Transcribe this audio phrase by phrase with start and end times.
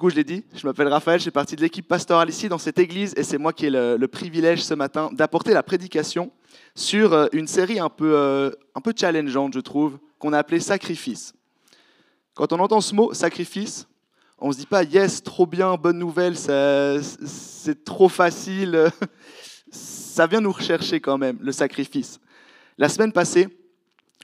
[0.00, 2.56] Coup, je l'ai dit, je m'appelle Raphaël, je fais partie de l'équipe pastorale ici dans
[2.56, 6.32] cette église et c'est moi qui ai le, privilège ce matin d'apporter la prédication
[6.74, 10.58] sur euh, une série un peu, euh, un peu challengeante, je trouve, qu'on a appelée
[10.58, 11.34] Sacrifice.
[12.32, 13.86] Quand on entend ce mot, sacrifice,
[14.38, 18.90] on ne se dit pas yes, trop bien, bonne nouvelle, c'est trop facile.
[19.70, 22.20] Ça vient nous rechercher quand même, le sacrifice.
[22.78, 23.48] La semaine passée,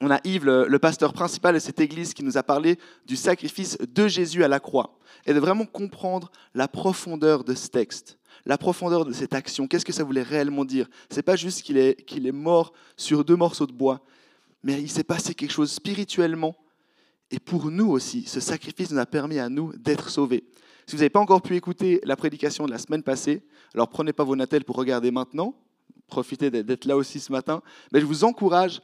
[0.00, 3.78] on a Yves, le, pasteur principal de cette église, qui nous a parlé du sacrifice
[3.78, 8.58] de Jésus à la croix et de vraiment comprendre la profondeur de ce texte, la
[8.58, 9.66] profondeur de cette action.
[9.66, 10.88] Qu'est-ce que ça voulait réellement dire?
[11.10, 14.02] C'est pas juste qu'il est, est mort sur deux morceaux de bois,
[14.62, 16.56] mais il s'est passé quelque chose spirituellement.
[17.30, 20.44] Et pour nous aussi, ce sacrifice nous a permis à nous d'être sauvés.
[20.86, 23.42] Si vous n'avez pas encore pu écouter la prédication de la semaine passée,
[23.74, 25.54] alors prenez pas vos natels pour regarder maintenant.
[26.06, 27.62] Profitez d'être là aussi ce matin.
[27.92, 28.80] Mais je vous encourage,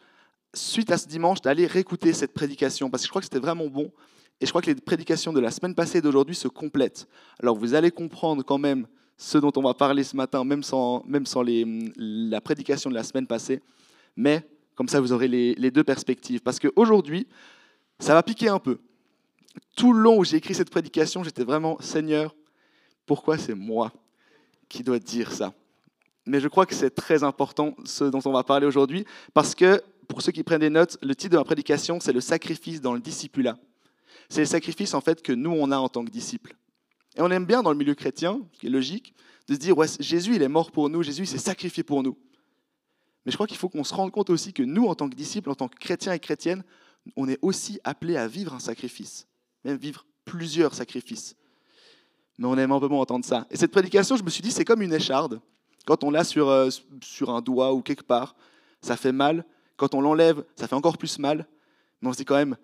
[0.55, 3.67] suite à ce dimanche, d'aller réécouter cette prédication parce que je crois que c'était vraiment
[3.69, 3.91] bon.
[4.41, 7.07] Et je crois que les prédications de la semaine passée et d'aujourd'hui se complètent.
[7.41, 8.87] Alors vous allez comprendre quand même
[9.17, 11.65] ce dont on va parler ce matin, même sans, même sans les-
[11.97, 13.63] la prédication de la semaine passée.
[14.17, 14.43] Mais
[14.75, 16.41] comme ça, vous aurez les, les deux perspectives.
[16.41, 17.29] Parce qu'aujourd'hui,
[17.99, 18.79] ça va piquer un peu.
[19.77, 22.35] Tout le long où j'ai écrit cette prédication, j'étais vraiment Seigneur,
[23.07, 23.93] pourquoi c'est moi
[24.69, 25.53] qui dois dire ça?
[26.27, 29.83] Mais je crois que c'est très important ce dont on va parler aujourd'hui, parce que
[30.13, 32.93] pour ceux qui prennent des notes, le titre de ma prédication, c'est le sacrifice dans
[32.93, 33.57] le discipulat.
[34.29, 36.55] C'est le sacrifice en fait que nous on a en tant que disciples.
[37.17, 39.15] Et on aime bien dans le milieu chrétien, ce qui est logique,
[39.49, 42.19] de se dire ouais, Jésus il est mort pour nous, Jésus s'est sacrifié pour nous.
[43.25, 45.15] Mais je crois qu'il faut qu'on se rende compte aussi que nous, en tant que
[45.15, 46.63] disciples, en tant que chrétiens et chrétiennes,
[47.17, 49.27] on est aussi appelés à vivre un sacrifice,
[49.65, 51.37] même vivre plusieurs sacrifices.
[52.37, 53.47] Mais on aime un peu moins entendre ça.
[53.51, 55.41] Et cette prédication, je me suis dit, c'est comme une écharde.
[55.87, 56.69] Quand on l'a sur, euh,
[57.03, 58.37] sur un doigt ou quelque part,
[58.83, 59.45] ça fait mal.
[59.77, 61.47] Quand on l'enlève, ça fait encore plus mal.
[62.01, 62.57] Mais on se dit quand même,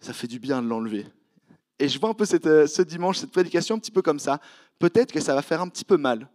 [0.00, 1.06] ça fait du bien de l'enlever.
[1.78, 4.40] Et je vois un peu euh, ce dimanche, cette prédication un petit peu comme ça.
[4.78, 6.28] Peut-être que ça va faire un petit peu mal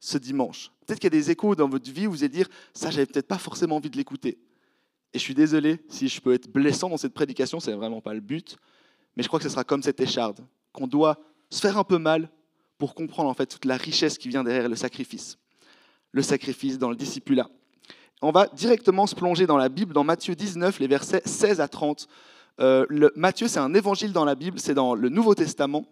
[0.00, 0.70] ce dimanche.
[0.86, 3.06] Peut-être qu'il y a des échos dans votre vie où vous allez dire, ça, j'avais
[3.06, 4.38] peut-être pas forcément envie de l'écouter.
[5.12, 8.14] Et je suis désolé si je peux être blessant dans cette prédication, c'est vraiment pas
[8.14, 8.56] le but.
[9.16, 11.18] Mais je crois que ce sera comme cette écharde, qu'on doit
[11.50, 12.30] se faire un peu mal
[12.78, 15.38] pour comprendre en fait toute la richesse qui vient derrière le sacrifice.
[16.12, 17.48] Le sacrifice dans le discipulat.
[18.22, 21.68] On va directement se plonger dans la Bible, dans Matthieu 19, les versets 16 à
[21.68, 22.08] 30.
[22.60, 25.84] Euh, Matthieu, c'est un évangile dans la Bible, c'est dans le Nouveau Testament.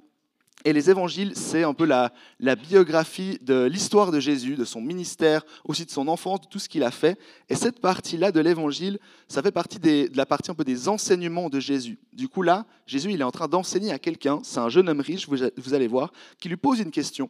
[0.64, 4.80] Et les évangiles, c'est un peu la, la biographie de l'histoire de Jésus, de son
[4.80, 7.18] ministère, aussi de son enfance, de tout ce qu'il a fait.
[7.50, 8.98] Et cette partie-là de l'évangile,
[9.28, 11.98] ça fait partie des- de la partie un peu des enseignements de Jésus.
[12.14, 15.00] Du coup, là, Jésus, il est en train d'enseigner à quelqu'un, c'est un jeune homme
[15.00, 17.28] riche, vous, vous allez voir, qui lui pose une question.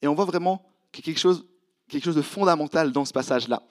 [0.00, 0.62] Et on voit vraiment
[0.96, 1.44] a quelque chose,
[1.88, 3.62] quelque chose de fondamental dans ce passage-là.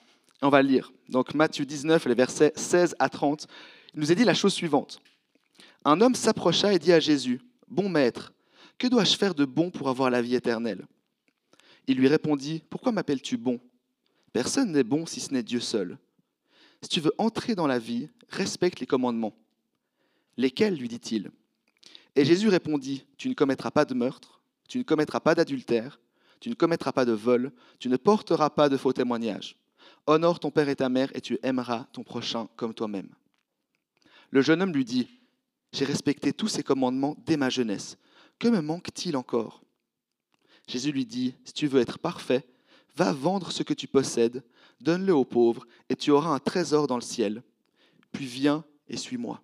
[0.42, 0.92] On va le lire.
[1.08, 3.46] Donc Matthieu 19, les versets 16 à 30,
[3.94, 5.00] il nous est dit la chose suivante.
[5.84, 8.32] Un homme s'approcha et dit à Jésus, Bon maître,
[8.78, 10.86] que dois-je faire de bon pour avoir la vie éternelle?
[11.86, 13.60] Il lui répondit, Pourquoi m'appelles-tu bon?
[14.32, 15.98] Personne n'est bon si ce n'est Dieu seul.
[16.82, 19.34] Si tu veux entrer dans la vie, respecte les commandements.
[20.36, 20.76] Lesquels?
[20.76, 21.30] lui dit-il
[22.14, 26.00] Et Jésus répondit, Tu ne commettras pas de meurtre, tu ne commettras pas d'adultère,
[26.40, 29.56] tu ne commettras pas de vol, tu ne porteras pas de faux témoignages.
[30.06, 33.08] Honore ton père et ta mère et tu aimeras ton prochain comme toi-même.
[34.30, 35.08] Le jeune homme lui dit,
[35.72, 37.96] J'ai respecté tous ces commandements dès ma jeunesse.
[38.38, 39.62] Que me manque-t-il encore?
[40.68, 42.46] Jésus lui dit, Si tu veux être parfait,
[42.96, 44.44] va vendre ce que tu possèdes,
[44.80, 47.42] donne-le aux pauvres, et tu auras un trésor dans le ciel.
[48.12, 49.42] Puis viens et suis-moi.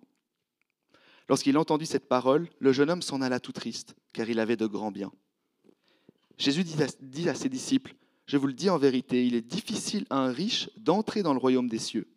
[1.29, 4.65] Lorsqu'il entendit cette parole, le jeune homme s'en alla tout triste, car il avait de
[4.65, 5.11] grands biens.
[6.37, 7.95] Jésus dit à, ses disciples,
[8.25, 11.39] Je vous le dis en vérité, il est difficile à un riche d'entrer dans le
[11.39, 12.07] royaume des cieux.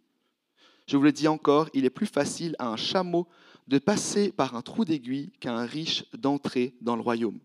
[0.86, 3.26] Je vous le dis encore, il est plus facile à un chameau
[3.66, 7.40] de passer par un trou d'aiguille qu'à un riche d'entrer dans le royaume.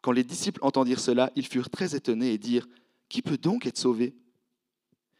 [0.00, 2.68] Quand les disciples entendirent cela, ils furent très étonnés et dirent,
[3.08, 4.14] Qui peut donc être sauvé?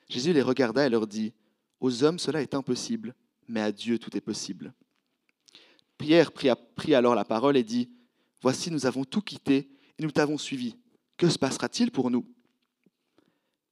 [0.08, 1.34] Jésus les regarda et leur dit,
[1.80, 3.14] Aux hommes cela est impossible,
[3.48, 4.72] mais à Dieu tout est possible.
[5.98, 7.90] Pierre prit alors la parole et dit,
[8.40, 9.68] Voici, nous avons tout quitté
[9.98, 10.76] et nous t'avons suivi.
[11.16, 12.24] Que se passera-t-il pour nous?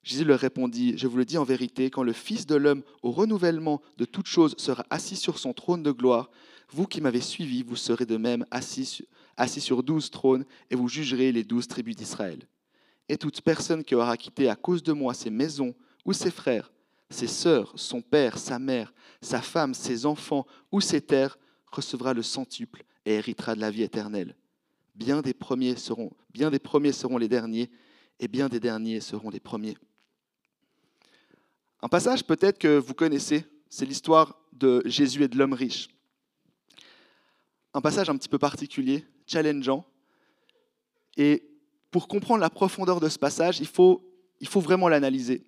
[0.02, 3.10] Jésus leur répondit, Je vous le dis en vérité, quand le Fils de l'homme, au
[3.10, 6.30] renouvellement de toutes choses, sera assis sur son trône de gloire,
[6.70, 9.06] Vous qui m'avez suivi, vous serez de même assis,
[9.36, 12.48] assis sur douze trônes, et vous jugerez les douze tribus d'Israël.
[13.08, 15.74] Et toute personne qui aura quitté à cause de moi ses maisons
[16.04, 16.72] ou ses frères,
[17.10, 21.38] ses sœurs, son père, sa mère, sa femme, ses enfants ou ses terres,
[21.70, 24.34] recevra le centuple et héritera de la vie éternelle.
[24.96, 27.70] Bien des premiers seront, bien des premiers seront les derniers,
[28.18, 29.76] et bien des derniers seront les premiers.
[31.82, 35.88] Un passage peut-être que vous connaissez, c'est l'histoire de Jésus et de l'homme riche.
[37.74, 39.84] Un passage un petit peu particulier, challengeant.
[41.18, 41.46] Et
[41.90, 44.02] pour comprendre la profondeur de ce passage, il faut,
[44.40, 45.44] il faut vraiment l'analyser.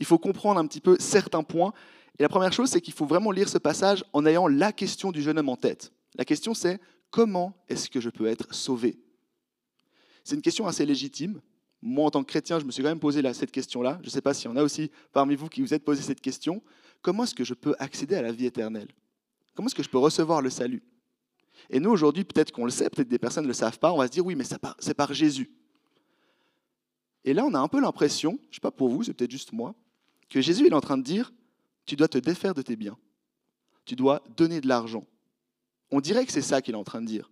[0.00, 1.74] Il faut comprendre un petit peu certains points.
[2.18, 5.12] Et la première chose, c'est qu'il faut vraiment lire ce passage en ayant la question
[5.12, 5.92] du jeune homme en tête.
[6.16, 8.98] La question, c'est comment est-ce que je peux être sauvé?
[10.24, 11.40] C'est une question assez légitime.
[11.82, 13.98] Moi, en tant que chrétien, je me suis quand même posé cette question-là.
[14.00, 16.02] Je ne sais pas s'il y en a aussi parmi vous qui vous êtes posé
[16.02, 16.62] cette question.
[17.02, 18.88] Comment est-ce que je peux accéder à la vie éternelle?
[19.54, 20.82] Comment est-ce que je peux recevoir le salut?
[21.70, 23.98] Et nous, aujourd'hui, peut-être qu'on le sait, peut-être des personnes ne le savent pas, on
[23.98, 25.50] va se dire oui, mais c'est par Jésus.
[27.24, 29.30] Et là, on a un peu l'impression, je ne sais pas pour vous, c'est peut-être
[29.30, 29.74] juste moi,
[30.28, 31.32] que Jésus est en train de dire,
[31.84, 32.98] tu dois te défaire de tes biens,
[33.84, 35.06] tu dois donner de l'argent.
[35.90, 37.30] On dirait que c'est ça qu'il est en train de dire.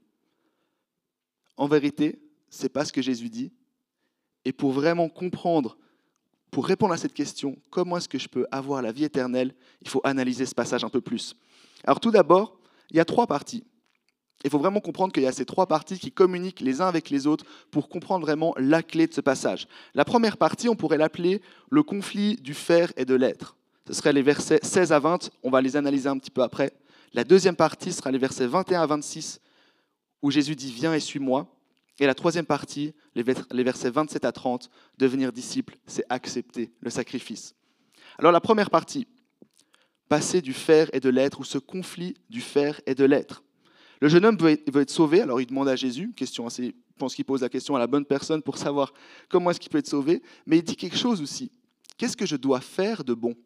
[1.56, 2.20] En vérité,
[2.50, 3.52] ce n'est pas ce que Jésus dit.
[4.44, 5.76] Et pour vraiment comprendre,
[6.50, 9.88] pour répondre à cette question, comment est-ce que je peux avoir la vie éternelle, il
[9.88, 11.34] faut analyser ce passage un peu plus.
[11.84, 12.58] Alors tout d'abord,
[12.90, 13.64] il y a trois parties.
[14.44, 17.08] Il faut vraiment comprendre qu'il y a ces trois parties qui communiquent les uns avec
[17.08, 19.66] les autres pour comprendre vraiment la clé de ce passage.
[19.94, 21.40] La première partie, on pourrait l'appeler
[21.70, 23.56] le conflit du faire et de l'être.
[23.86, 26.72] Ce serait les versets 16 à 20, on va les analyser un petit peu après.
[27.14, 29.40] La deuxième partie sera les versets 21 à 26,
[30.20, 31.48] où Jésus dit Viens et suis-moi.
[32.00, 33.22] Et la troisième partie, les
[33.62, 34.68] versets 27 à 30,
[34.98, 37.54] devenir disciple, c'est accepter le sacrifice.
[38.18, 39.06] Alors la première partie,
[40.08, 43.44] passer du faire et de l'être, ou ce conflit du faire et de l'être.
[44.00, 47.14] Le jeune homme veut être, sauvé, alors il demande à Jésus, question assez, je pense
[47.14, 48.92] qu'il pose la question à la bonne personne pour savoir
[49.28, 51.52] comment est-ce qu'il peut être sauvé, mais il dit quelque chose aussi.
[51.96, 53.36] Qu'est-ce que je dois faire de bon?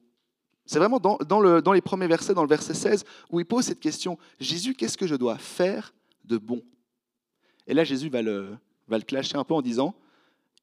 [0.69, 4.19] C'est vraiment dans, les premiers versets, dans le verset 16, où il pose cette question.
[4.39, 5.95] Jésus, qu'est-ce que je dois faire
[6.27, 6.63] de bon?
[7.67, 8.55] Et là, Jésus va le,
[8.87, 9.95] va le clasher un peu en disant,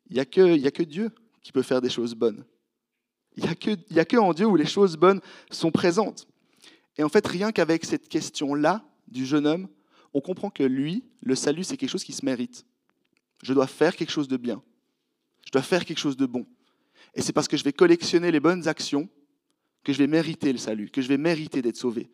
[0.08, 1.10] il n'y a, que, a que Dieu
[1.42, 2.46] qui peut faire des choses bonnes.
[3.36, 6.28] Il n'y a, que, a que en Dieu où les choses bonnes sont présentes.
[7.00, 9.68] Et en fait, rien qu'avec cette question-là du jeune homme,
[10.14, 12.64] on comprend que lui, le salut, c'est quelque chose qui se mérite.
[13.42, 14.62] Je dois faire quelque chose de bien.
[15.48, 16.46] Je dois faire quelque chose de bon.
[17.16, 19.10] Et c'est parce que je vais collectionner les bonnes actions
[19.86, 22.10] que je vais mériter le salut, que je vais mériter d'être sauvé.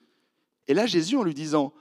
[0.67, 1.73] Et là, Jésus, en lui disant,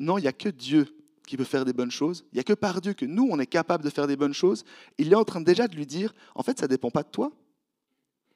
[0.00, 0.88] non, il n'y a que Dieu
[1.26, 3.38] qui peut faire des bonnes choses, il n'y a que par Dieu que nous, on
[3.38, 4.64] est capable de faire des bonnes choses,
[4.98, 7.10] il est en train déjà de lui dire, en fait, ça ne dépend pas de
[7.10, 7.30] toi.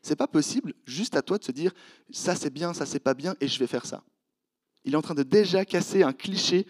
[0.03, 1.73] C'est pas possible, juste à toi de se dire,
[2.11, 4.03] ça c'est bien, ça c'est pas bien, et je vais faire ça.
[4.85, 6.67] Il est en train de déjà casser un cliché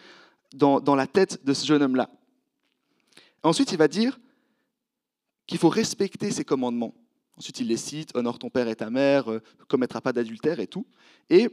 [0.53, 2.11] dans, la tête de ce jeune homme-là.
[3.43, 4.19] Ensuite, il va dire
[5.47, 6.95] qu'il faut respecter ses commandements.
[7.41, 10.67] Ensuite, il les cite, honore ton père et ta mère, euh, commettra pas d'adultère et
[10.67, 10.87] tout.
[11.31, 11.49] Et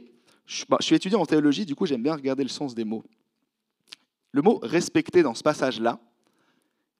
[0.68, 3.02] bah, je, suis étudiant en théologie, du coup, j'aime bien regarder le sens des mots.
[4.32, 5.98] Le mot respecter dans ce passage-là,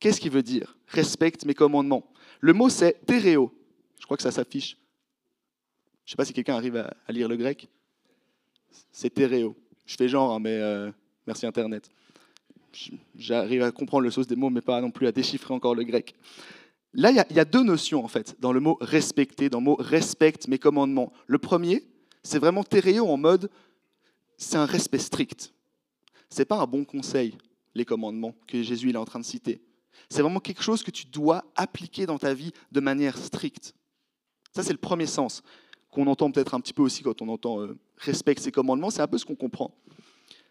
[0.01, 0.79] qu'est-ce qu'il veut dire?
[0.87, 2.11] Respecte mes commandements.
[2.41, 3.53] Le mot, c'est théréo.
[4.01, 4.79] Je crois que ça s'affiche.
[6.07, 7.69] Je ne sais pas si quelqu'un arrive à, lire le grec.
[8.91, 9.55] C'est théréo.
[9.85, 10.91] Je fais genre, hein, mais euh,
[11.27, 11.91] Merci Internet.
[13.15, 15.85] J'arrive à comprendre le sens des mots, mais pas non plus à déchiffrer encore le
[15.85, 16.15] grec.
[16.95, 19.77] Là, il y, a deux notions, en fait, dans le mot respecter, dans le mot
[19.79, 21.13] respecte mes commandements.
[21.27, 21.85] Le premier,
[22.23, 23.51] c'est vraiment théréo en mode,
[24.39, 25.53] c'est un respect strict.
[26.31, 27.37] C'est pas un bon conseil,
[27.75, 29.61] les commandements que Jésus est en train de citer.
[30.09, 33.75] C'est vraiment quelque chose que tu dois appliquer dans ta vie de manière stricte.
[34.55, 35.43] Ça, c'est le premier sens
[35.91, 38.91] qu'on entend peut-être un petit peu aussi quand on entend euh, respecte ses commandements.
[38.91, 39.75] C'est un peu ce qu'on comprend.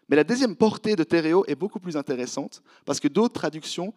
[0.08, 3.92] Mais la deuxième portée de Théréo est beaucoup plus intéressante parce que d'autres traductions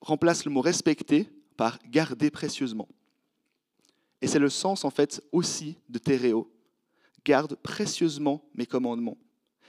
[0.00, 1.28] remplacent le mot respecter
[1.62, 2.88] par garder précieusement.
[4.20, 6.52] Et c'est le sens en fait aussi de Théréo.
[7.24, 9.16] Garde précieusement mes commandements.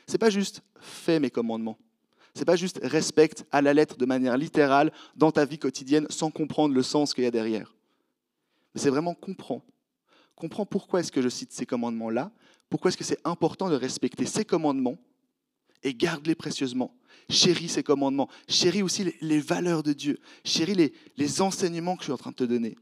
[0.07, 1.77] C'est pas juste fais mes commandements.
[2.33, 6.31] C'est pas juste respecte à la lettre de manière littérale dans ta vie quotidienne sans
[6.31, 7.75] comprendre le sens qu'il y a derrière.
[8.73, 9.63] Mais c'est vraiment comprends.
[10.33, 12.31] Comprends pourquoi est-ce que je cite ces commandements-là,
[12.71, 14.97] pourquoi est-ce que c'est important de respecter ces commandements
[15.83, 16.95] et garde-les précieusement.
[17.29, 18.29] Chéris ses commandements.
[18.47, 20.19] Chéris aussi les, valeurs de Dieu.
[20.43, 22.75] Chéris les, les, enseignements que je suis en train de te donner.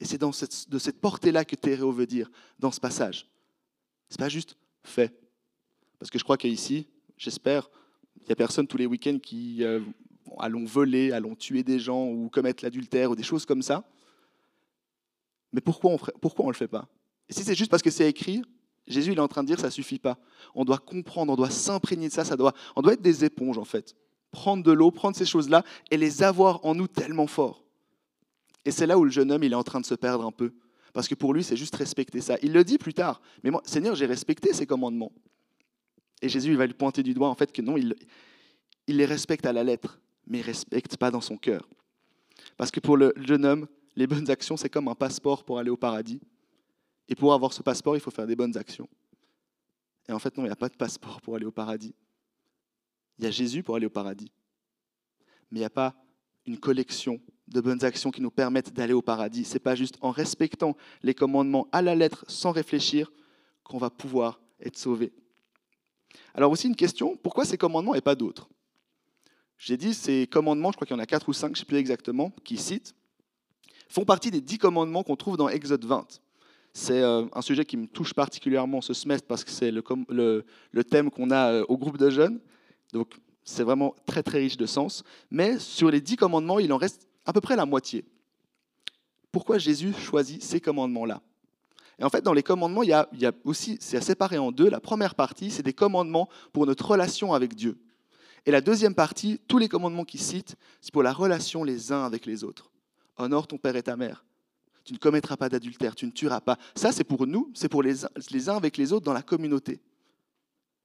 [0.00, 3.26] Et c'est dans cette, de cette portée-là que Théréo veut dire dans ce passage.
[4.08, 5.14] C'est pas juste fait.
[5.98, 7.70] Parce que je crois qu'ici, j'espère,
[8.20, 9.80] il n'y a personne tous les week-ends qui euh,
[10.38, 13.88] allons voler, allons tuer des gens ou commettre l'adultère ou des choses comme ça.
[15.52, 16.88] Mais pourquoi on ne pourquoi on le fait pas?
[17.28, 18.42] Et si c'est juste parce que c'est écrit,
[18.86, 20.18] Jésus il est en train de dire ça suffit pas.
[20.54, 23.58] On doit comprendre, on doit s'imprégner de ça, ça doit, on doit être des éponges
[23.58, 23.94] en fait.
[24.30, 27.64] Prendre de l'eau, prendre ces choses-là et les avoir en nous tellement fort.
[28.64, 30.32] Et c'est là où le jeune homme il est en train de se perdre un
[30.32, 30.52] peu.
[30.92, 32.38] Parce que pour lui, c'est juste respecter ça.
[32.42, 33.20] Il le dit plus tard.
[33.44, 35.12] Mais moi, Seigneur, j'ai respecté ces commandements.
[36.22, 37.94] Et Jésus, il va lui pointer du doigt, en fait, que non, il,
[38.86, 41.68] il les respecte à la lettre, mais il ne respecte pas dans son cœur.
[42.56, 45.68] Parce que pour le jeune homme, les bonnes actions, c'est comme un passeport pour aller
[45.68, 46.20] au paradis.
[47.08, 48.88] Et pour avoir ce passeport, il faut faire des bonnes actions.
[50.08, 51.94] Et en fait, non, il n'y a pas de passeport pour aller au paradis.
[53.18, 54.30] Il y a Jésus pour aller au paradis.
[55.50, 55.94] Mais il n'y a pas
[56.46, 59.44] une collection de bonnes actions qui nous permettent d'aller au paradis.
[59.44, 63.12] Ce n'est pas juste en respectant les commandements à la lettre sans réfléchir
[63.62, 65.12] qu'on va pouvoir être sauvé.
[66.34, 68.48] Alors aussi une question, pourquoi ces commandements et pas d'autres?
[69.58, 71.56] J'ai dit ces commandements, je crois qu'il y en a quatre ou cinq, je ne
[71.58, 72.94] sais plus exactement, qui citent,
[73.88, 76.20] font partie des dix commandements qu'on trouve dans Exode 20.
[76.78, 80.84] C'est euh, un sujet qui me touche particulièrement ce semestre parce que c'est le, le,
[80.84, 82.38] thème qu'on a euh, au groupe de jeunes.
[82.92, 83.14] Donc
[83.44, 85.02] c'est vraiment très très riche de sens.
[85.30, 88.04] Mais sur les dix commandements, il en reste à peu près la moitié.
[89.32, 91.22] Pourquoi Jésus choisit ces commandements-là?
[91.98, 93.08] Et en fait, dans les commandements, il y a,
[93.44, 94.68] aussi, c'est séparé en deux.
[94.68, 97.78] La première partie, c'est des commandements pour notre relation avec Dieu.
[98.44, 102.04] Et la deuxième partie, tous les commandements qu'il cite, c'est pour la relation les uns
[102.04, 102.70] avec les autres.
[103.16, 104.26] Honore ton père et ta mère.
[104.86, 106.58] Tu ne commettras pas d'adultère, tu ne tueras pas.
[106.76, 107.94] Ça, c'est pour nous, c'est pour les,
[108.30, 109.80] les uns avec les autres dans la communauté.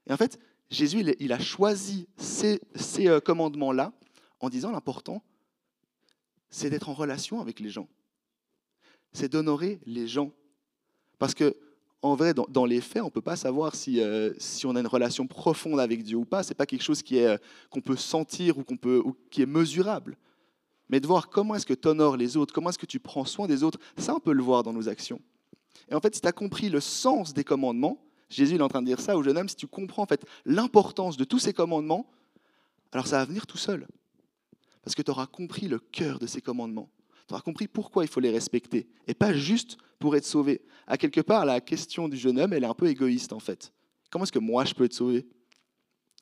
[0.08, 0.39] Et en fait,
[0.72, 2.60] Jésus, il a choisi ces,
[3.01, 3.93] euh, commandements-là
[4.39, 5.22] en disant l'important,
[6.50, 7.88] c'est d'être en relation avec les gens.
[9.13, 10.31] C'est d'honorer les gens.
[11.20, 11.55] Parce que,
[12.01, 14.79] en vrai, dans, les faits, on ne peut pas savoir si, euh, si, on a
[14.79, 16.41] une relation profonde avec Dieu ou pas.
[16.41, 17.38] Ce n'est pas quelque chose qui est, euh,
[17.70, 20.17] qu'on peut sentir ou, qu'on peut, ou qui est mesurable.
[20.91, 23.24] Mais de voir comment est-ce que tu honores les autres, comment est-ce que tu prends
[23.24, 25.21] soin des autres, ça, on peut le voir dans nos actions.
[25.89, 28.81] Et en fait, si tu as compris le sens des commandements, Jésus est en train
[28.81, 31.53] de dire ça au jeune homme, si tu comprends en fait l'importance de tous ces
[31.53, 32.12] commandements,
[32.91, 33.88] alors ça va venir tout seul.
[34.83, 36.89] Parce que tu auras compris le cœur de ces commandements.
[37.27, 38.89] Tu auras compris pourquoi il faut les respecter.
[39.07, 40.62] Et pas juste pour être sauvé.
[40.88, 43.71] À quelque part, la question du jeune homme, elle est un peu égoïste en fait.
[44.10, 45.25] Comment est-ce que moi je peux être sauvé?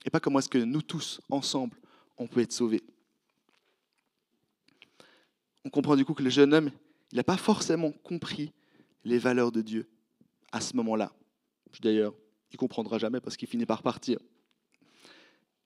[0.05, 1.79] Et pas comment est-ce que nous tous, ensemble,
[2.17, 2.83] on peut être sauvés.
[5.69, 6.71] On comprend du coup que le jeune homme,
[7.11, 8.51] il n'a pas forcément compris
[9.03, 9.87] les valeurs de Dieu
[10.51, 11.13] à ce moment-là.
[11.79, 12.15] D'ailleurs,
[12.51, 14.17] il comprendra jamais parce qu'il finit par partir.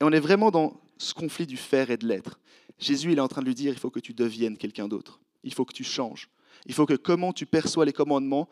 [0.02, 2.38] Et on est vraiment dans ce conflit du faire et de l'être.
[2.80, 5.22] Jésus, il est en train de lui dire, il faut que tu deviennes quelqu'un d'autre.
[5.42, 6.30] Il faut que tu changes.
[6.66, 8.50] Il faut que comment tu perçois les commandements,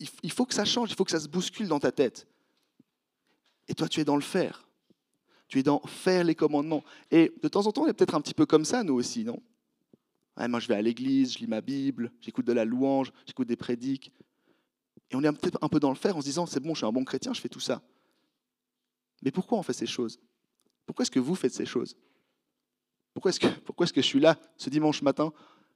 [0.00, 2.26] il faut que ça change, il faut que ça se bouscule dans ta tête.
[3.68, 4.66] Et toi, tu es dans le faire.
[5.46, 6.82] Tu es dans faire les commandements.
[7.12, 9.22] Et de temps en temps, on est peut-être un petit peu comme ça, nous aussi,
[9.22, 9.40] non?
[10.46, 13.56] Moi, je vais à l'église, je lis ma Bible, j'écoute de la louange, j'écoute des
[13.56, 14.12] prédiques.
[15.10, 16.86] Et on est un peu dans le faire en se disant, c'est bon, je suis
[16.86, 17.82] un bon chrétien, je fais tout ça.
[19.22, 20.20] Mais pourquoi on fait ces choses?
[20.86, 21.96] Pourquoi est-ce que vous faites ces choses?
[23.14, 25.32] Pourquoi est-ce que, est-ce que je suis là ce dimanche matin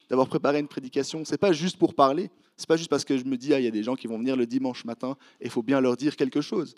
[0.09, 1.25] d'avoir préparé une prédication?
[1.25, 2.31] C'est pas juste pour parler.
[2.57, 4.07] C'est pas juste parce que je me dis, ah, il y a des gens qui
[4.07, 6.76] vont venir le dimanche matin et il faut bien leur dire quelque chose.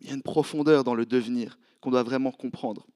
[0.00, 2.86] Il y a une profondeur dans le devenir qu'on doit vraiment comprendre.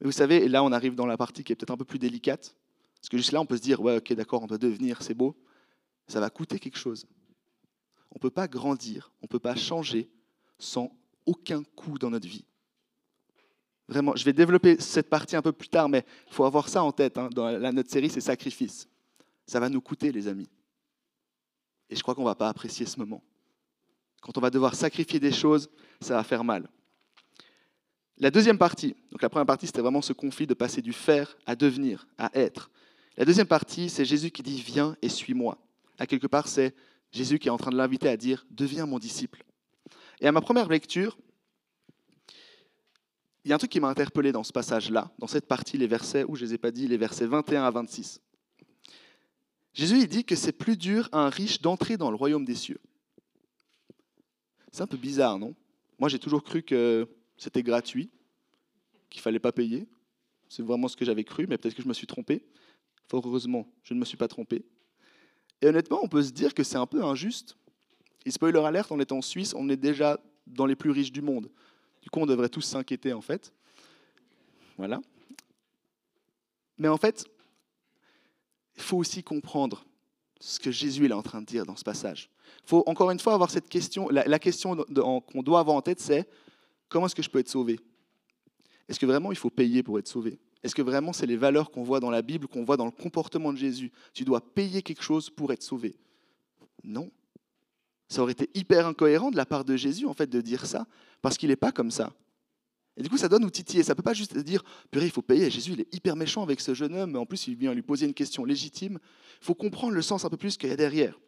[0.00, 1.98] Mais vous savez, là on arrive dans la partie qui est peut-être un peu plus
[1.98, 2.56] délicate,
[2.96, 5.14] parce que juste là on peut se dire, ouais, ok, d'accord, on doit devenir, c'est
[5.14, 5.36] beau
[6.10, 7.06] ça va coûter quelque chose.
[8.10, 10.10] On ne peut pas grandir, on ne peut pas changer
[10.58, 10.92] sans
[11.24, 12.44] aucun coût dans notre vie.
[13.88, 16.82] Vraiment, je vais développer cette partie un peu plus tard, mais il faut avoir ça
[16.82, 17.18] en tête.
[17.18, 17.28] Hein.
[17.32, 18.88] Dans la, notre série, c'est sacrifice.
[19.46, 20.48] Ça va nous coûter, les amis.
[21.88, 23.22] Et je crois qu'on ne va pas apprécier ce moment.
[24.20, 25.68] Quand on va devoir sacrifier des choses,
[26.00, 26.68] ça va faire mal.
[28.20, 31.38] La deuxième partie, donc la première partie, c'était vraiment ce conflit de passer du faire
[31.46, 32.70] à devenir, à être.
[33.16, 35.58] La deuxième partie, c'est Jésus qui dit Viens et suis-moi
[35.98, 36.74] à quelque part, c'est
[37.12, 39.44] Jésus qui est en train de l'inviter à dire Deviens mon disciple.
[40.20, 41.16] Et à ma première lecture,
[43.44, 45.86] il y a un truc qui m'a interpellé dans ce passage-là, dans cette partie, les
[45.86, 48.20] versets, où je ne les ai pas dit, les versets 21 à 26.
[49.72, 52.54] Jésus il dit que c'est plus dur à un riche d'entrer dans le royaume des
[52.54, 52.80] cieux.
[54.72, 55.54] C'est un peu bizarre, non?
[55.98, 57.08] Moi, j'ai toujours cru que
[57.40, 58.10] c'était gratuit,
[59.08, 59.88] qu'il fallait pas payer.
[60.48, 62.44] C'est vraiment ce que j'avais cru, mais peut-être que je me suis trompé.
[63.08, 64.62] Fort heureusement, je ne me suis pas trompé.
[65.62, 67.56] Et honnêtement, on peut se dire que c'est un peu injuste.
[68.26, 71.22] Et spoiler alerte, on est en Suisse, on est déjà dans les plus riches du
[71.22, 71.50] monde.
[72.02, 73.52] Du coup, on devrait tous s'inquiéter, en fait.
[74.76, 75.00] Voilà.
[76.76, 77.24] Mais en fait,
[78.76, 79.86] il faut aussi comprendre
[80.40, 82.28] ce que Jésus est en train de dire dans ce passage.
[82.64, 84.10] Il faut encore une fois avoir cette question.
[84.10, 86.28] La, question qu'on doit avoir en tête, c'est
[86.90, 87.80] comment est-ce que je peux être sauvé?
[88.88, 90.38] Est-ce que vraiment il faut payer pour être sauvé?
[90.62, 92.90] Est-ce que vraiment c'est les valeurs qu'on voit dans la Bible, qu'on voit dans le
[92.90, 93.90] comportement de Jésus?
[94.12, 95.96] Tu dois payer quelque chose pour être sauvé
[96.84, 97.10] Non.
[98.08, 100.86] Ça aurait été hyper incohérent de la part de Jésus, en fait, de dire ça,
[101.22, 102.12] parce qu'il n'est pas comme ça.
[102.96, 103.84] Et du coup, ça doit nous titiller.
[103.84, 105.48] Ça ne peut pas juste dire, purée, il faut payer.
[105.48, 108.06] Jésus, il est hyper méchant avec ce jeune homme, en plus, il vient lui poser
[108.06, 108.98] une question légitime.
[109.40, 111.18] Il faut comprendre le sens un peu plus qu'il y a derrière.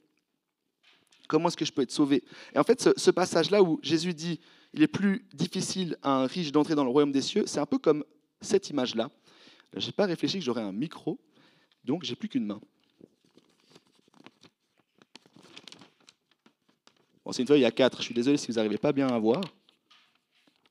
[1.33, 2.23] Comment est-ce que je peux être sauvé
[2.55, 4.39] Et en fait, ce, passage-là où Jésus dit,
[4.75, 7.65] il est plus difficile à un riche d'entrer dans le royaume des cieux, c'est un
[7.65, 8.05] peu comme
[8.43, 9.11] cette image-là.
[9.75, 11.19] Je n'ai pas réfléchi que j'aurais un micro,
[11.87, 12.61] donc j'ai plus qu'une main.
[17.31, 17.97] C'est une feuille à 4.
[17.97, 19.41] Je suis désolé si vous n'arrivez pas bien à voir.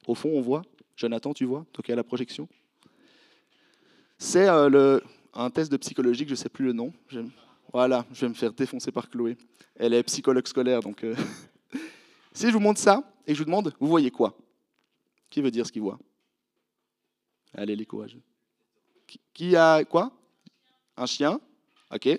[0.05, 0.61] Au fond, on voit.
[0.95, 1.65] Jonathan, tu vois?
[1.73, 2.47] Toi qui as la projection?
[4.19, 4.99] C'est euh,
[5.33, 6.93] un test de psychologie, je ne sais plus le nom.
[7.73, 9.37] Voilà, je vais me faire défoncer par Chloé.
[9.75, 11.03] Elle est psychologue scolaire, donc...
[11.03, 11.15] Euh,
[12.33, 14.37] si je vous montre ça, et je vous demande, vous voyez quoi?
[15.29, 15.97] Qui veut dire ce qu'il voit?
[17.53, 18.21] Allez, les courageux.
[19.33, 20.11] Qui a quoi?
[20.97, 21.39] Un chien?
[21.93, 22.09] Ok.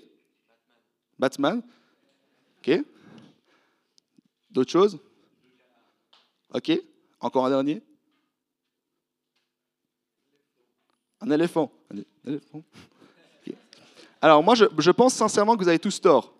[1.18, 1.62] Batman
[2.59, 2.85] Ok.
[4.50, 4.99] D'autres choses?
[6.54, 6.73] Ok.
[7.21, 7.82] Encore un dernier?
[11.21, 11.73] Un éléphant.
[14.23, 16.33] Alors moi, je, pense sincèrement que vous avez tous tort.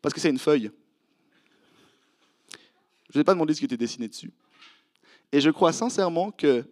[0.00, 0.70] Parce que c'est une feuille.
[3.10, 4.32] Je ne vais pas demander ce qui était dessiné dessus.
[5.32, 6.64] Et je crois sincèrement que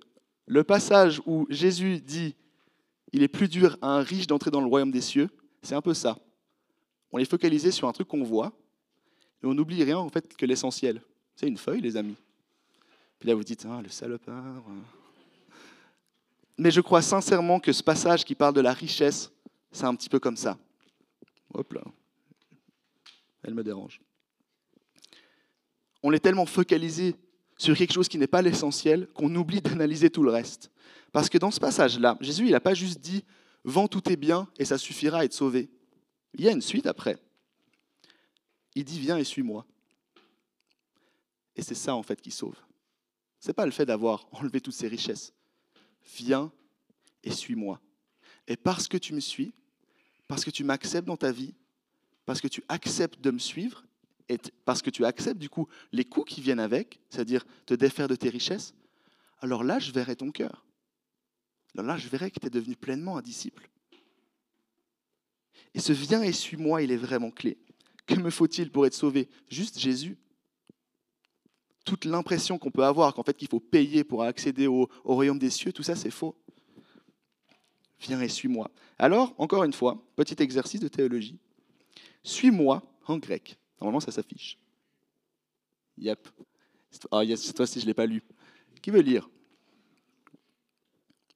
[0.46, 2.36] le passage où Jésus dit
[3.12, 5.28] il est plus dur à un riche d'entrer dans le royaume des cieux,
[5.62, 6.16] c'est un peu ça.
[7.10, 8.52] On est focalisé sur un truc qu'on voit,
[9.42, 11.02] et on n'oublie rien en fait que l'essentiel.
[11.34, 12.16] C'est une feuille, les amis.
[13.18, 14.62] Puis là, vous dites, ah, le salopard.
[16.56, 19.32] Mais je crois sincèrement que ce passage qui parle de la richesse,
[19.72, 20.58] c'est un petit peu comme ça.
[21.54, 21.82] Hop là.
[23.42, 24.00] Elle me dérange.
[26.02, 27.14] On est tellement focalisé
[27.58, 30.70] sur quelque chose qui n'est pas l'essentiel qu'on oublie d'analyser tout le reste.
[31.12, 33.24] Parce que dans ce passage-là, Jésus, il n'a pas juste dit
[33.64, 35.68] Vends tout tes biens et ça suffira à être sauvé.
[36.34, 37.18] Il y a une suite après.
[38.74, 39.66] Il dit Viens et suis-moi.
[41.56, 42.56] Et c'est ça, en fait, qui sauve.
[43.40, 45.34] Ce n'est pas le fait d'avoir enlevé toutes ces richesses.
[46.16, 46.50] Viens
[47.22, 47.80] et suis-moi.
[48.46, 49.52] Et parce que tu me suis,
[50.30, 51.54] parce que tu m'acceptes dans ta vie,
[52.24, 53.84] parce que tu acceptes de me suivre,
[54.28, 58.06] et parce que tu acceptes du coup les coûts qui viennent avec, c'est-à-dire te défaire
[58.06, 58.72] de tes richesses,
[59.40, 60.64] alors là, je verrai ton cœur.
[61.74, 63.68] Alors là, je verrai que tu es devenu pleinement un disciple.
[65.74, 67.58] Et ce viens et suis-moi, il est vraiment clé.
[68.06, 69.28] Que me faut-il pour être sauvé?
[69.48, 70.16] Juste Jésus.
[71.84, 75.40] Toute l'impression qu'on peut avoir qu'en fait qu'il faut payer pour accéder au, au royaume
[75.40, 76.40] des cieux, tout ça c'est faux.
[78.00, 78.70] Viens et suis-moi.
[78.98, 81.38] Alors, encore une fois, petit exercice de théologie.
[82.22, 83.58] Suis-moi en grec.
[83.80, 84.58] Normalement, ça s'affiche.
[85.98, 86.28] Yep.
[87.10, 88.22] Ah, cette fois-ci, je ne l'ai pas lu.
[88.82, 89.28] Qui veut lire?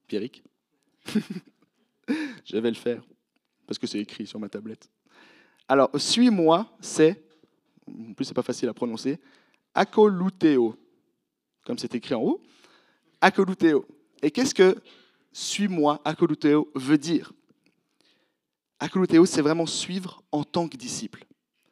[0.07, 0.43] Pierrick
[2.45, 3.03] Je vais le faire,
[3.65, 4.89] parce que c'est écrit sur ma tablette.
[5.67, 7.23] Alors, suis-moi, c'est,
[7.87, 9.19] en plus, c'est pas facile à prononcer,
[9.73, 10.75] akoluteo,
[11.65, 12.41] comme c'est écrit en haut.
[13.21, 13.87] Akoluteo.
[14.21, 14.75] Et qu'est-ce que
[15.35, 17.33] suis-moi, akoluteo, veut dire
[18.79, 21.25] Akoluteo, c'est vraiment suivre en tant que disciple.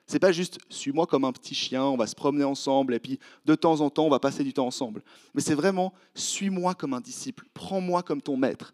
[0.05, 3.19] C'est pas juste suis-moi comme un petit chien, on va se promener ensemble et puis
[3.45, 5.01] de temps en temps on va passer du temps ensemble.
[5.33, 8.73] Mais c'est vraiment suis-moi comme un disciple, prends-moi comme ton maître.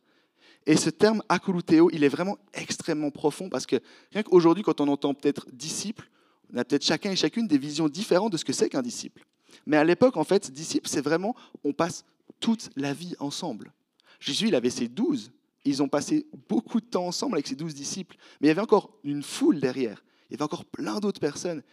[0.66, 3.76] Et ce terme akoluteo, il est vraiment extrêmement profond parce que
[4.12, 6.10] rien qu'aujourd'hui, quand on entend peut-être disciple,
[6.52, 9.24] on a peut-être chacun et chacune des visions différentes de ce que c'est qu'un disciple.
[9.68, 12.06] Mais à l'époque, en fait, disciple, c'est vraiment on passe
[12.40, 13.72] toute la vie ensemble.
[14.20, 15.32] Jésus, il avait ses douze.
[15.66, 18.18] Ils ont passé beaucoup de temps ensemble avec ses douze disciples.
[18.40, 21.64] Mais il y avait encore une foule derrière il y avait encore plein d'autres personnes,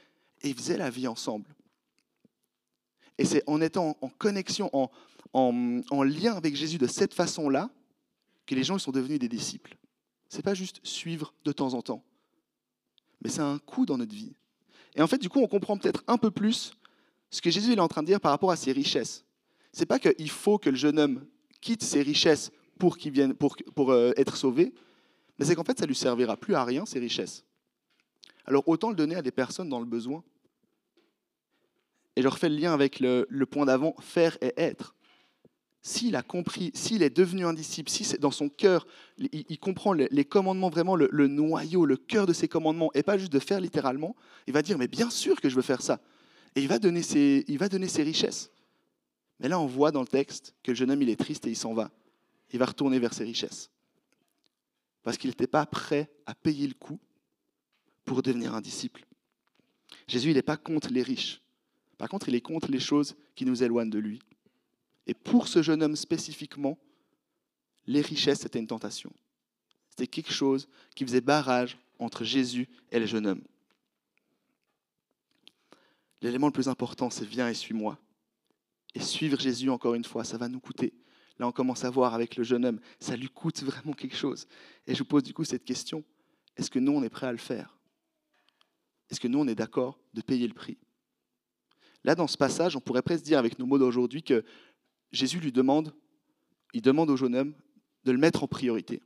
[0.42, 1.54] et ils faisaient la vie ensemble.
[3.18, 4.90] Et c'est en étant en connexion, en,
[5.32, 7.70] en, lien avec Jésus de cette façon-là,
[8.46, 9.76] que les gens sont devenus des disciples.
[10.28, 12.02] Ce n'est pas juste suivre de temps en temps,
[13.22, 14.35] mais c'est un coup dans notre vie.
[14.94, 16.72] Et en fait, du coup, on comprend peut-être un peu plus
[17.30, 19.24] ce que Jésus est en train de dire par rapport à ses richesses.
[19.72, 21.26] Ce n'est pas qu'il faut que le jeune homme
[21.66, 24.72] quitte ses richesses pour, qu'il vienne, pour, pour euh, être sauvé,
[25.38, 27.44] mais c'est qu'en fait, ça ne lui servira plus à rien, ces richesses
[28.46, 30.22] alors autant le donner à des personnes dans le besoin.
[32.14, 34.94] Et je refais le lien avec le, point d'avant, faire et être.
[35.83, 38.87] S'il a compris, s'il est devenu un disciple, si c'est dans son cœur,
[39.18, 43.33] il, comprend les, commandements, vraiment le, noyau, le cœur de ses commandements, et pas juste
[43.33, 46.00] de faire littéralement, il va dire, mais bien sûr que je veux faire ça.
[46.55, 48.50] Et il va donner ses, il va donner ses richesses.
[49.40, 51.51] Mais là, on voit dans le texte que le jeune homme, il est triste et
[51.51, 51.90] il s'en va.
[52.53, 53.70] Il va retourner vers ses richesses.
[55.03, 56.99] Parce qu'il n'était pas prêt à payer le coût
[58.05, 59.05] pour devenir un disciple.
[60.09, 61.42] Jésus, il n'est pas contre les riches.
[61.99, 64.20] Par contre, il est contre les choses qui nous éloignent de lui.
[65.07, 66.79] Et pour ce jeune homme spécifiquement,
[67.87, 69.12] les richesses, c'était une tentation.
[69.90, 73.42] C'était quelque chose qui faisait barrage entre Jésus et le jeune homme.
[76.22, 77.99] L'élément le plus important, c'est viens et suis-moi.
[78.94, 80.94] Et suivre Jésus, encore une fois, ça va nous coûter.
[81.38, 84.46] Là, on commence à voir avec le jeune homme, ça lui coûte vraiment quelque chose.
[84.87, 86.03] Et je vous pose du coup cette question,
[86.57, 87.77] est-ce que nous, on est prêt à le faire?
[89.11, 90.79] Est-ce que nous, on est d'accord de payer le prix?
[92.05, 94.44] Là, dans ce passage, on pourrait presque dire avec nos mots d'aujourd'hui que
[95.12, 95.94] Jésus lui demande,
[96.72, 97.55] il demande au jeune homme
[98.05, 99.03] de le mettre en priorité.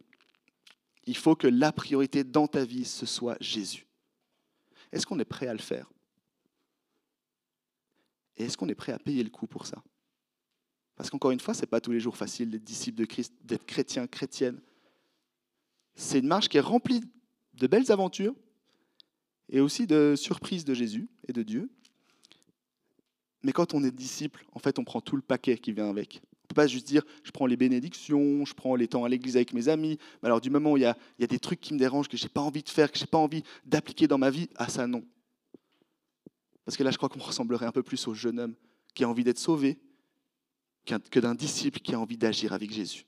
[1.06, 3.86] Il faut que la priorité dans ta vie, ce soit Jésus.
[4.92, 5.90] Est-ce qu'on est prêt à le faire?
[8.40, 9.84] Et est-ce qu'on est prêt à payer le coût pour ça?
[10.96, 13.34] Parce qu'encore une fois, ce n'est pas tous les jours facile d'être disciple de Christ,
[13.44, 14.58] d'être chrétien, chrétienne.
[15.94, 17.02] C'est une marche qui est remplie
[17.52, 18.34] de belles aventures
[19.50, 21.70] et aussi de surprises de Jésus et de Dieu.
[23.42, 26.22] Mais quand on est disciple, en fait, on prend tout le paquet qui vient avec.
[26.22, 29.10] On ne peut pas juste dire, je prends les bénédictions, je prends les temps à
[29.10, 29.98] l'église avec mes amis.
[30.22, 31.78] Mais alors, du moment où il y a, il y a des trucs qui me
[31.78, 34.18] dérangent, que je n'ai pas envie de faire, que je n'ai pas envie d'appliquer dans
[34.18, 35.04] ma vie, ah ça non.
[36.64, 38.54] Parce que là, je crois qu'on ressemblerait un peu plus au jeune homme
[38.94, 39.78] qui a envie d'être sauvé
[40.84, 43.06] que d'un disciple qui a envie d'agir avec Jésus.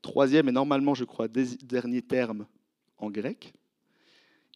[0.00, 2.46] Troisième et normalement, je crois, dernier terme
[2.98, 3.52] en grec,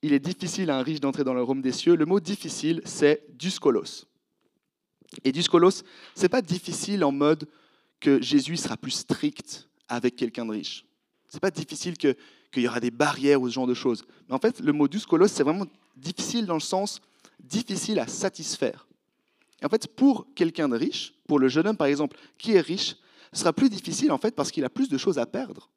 [0.03, 1.95] il est difficile à un riche d'entrer dans le royaume des cieux.
[1.95, 4.07] Le mot difficile, c'est duskolos.
[5.25, 5.83] Et duskolos,
[6.15, 7.49] c'est pas difficile en mode
[8.01, 10.85] que Jésus sera plus strict avec quelqu'un de riche.
[11.29, 11.97] C'est pas difficile
[12.51, 14.05] qu'il y aura des barrières ou ce genre de choses.
[14.29, 17.01] Mais en fait, le mot duskolos, c'est vraiment difficile dans le sens
[17.41, 18.87] difficile à satisfaire.
[19.63, 22.61] Et en fait, pour quelqu'un de riche, pour le jeune homme par exemple, qui est
[22.61, 22.97] riche,
[23.33, 25.71] ce sera plus difficile en fait parce qu'il a plus de choses à perdre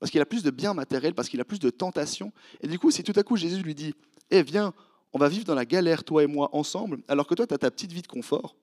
[0.00, 2.32] parce qu'il a plus de biens matériels, parce qu'il a plus de tentations.
[2.62, 3.94] Et du coup, si tout à coup Jésus lui dit
[4.30, 4.72] Eh, viens,
[5.12, 7.58] on va vivre dans la galère, toi et moi, ensemble, alors que toi, tu as
[7.58, 8.56] ta petite vie de confort,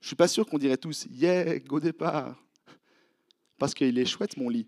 [0.00, 2.36] je suis pas sûr qu'on dirait tous Yeah, au départ
[3.56, 4.66] Parce qu'il est chouette, mon lit.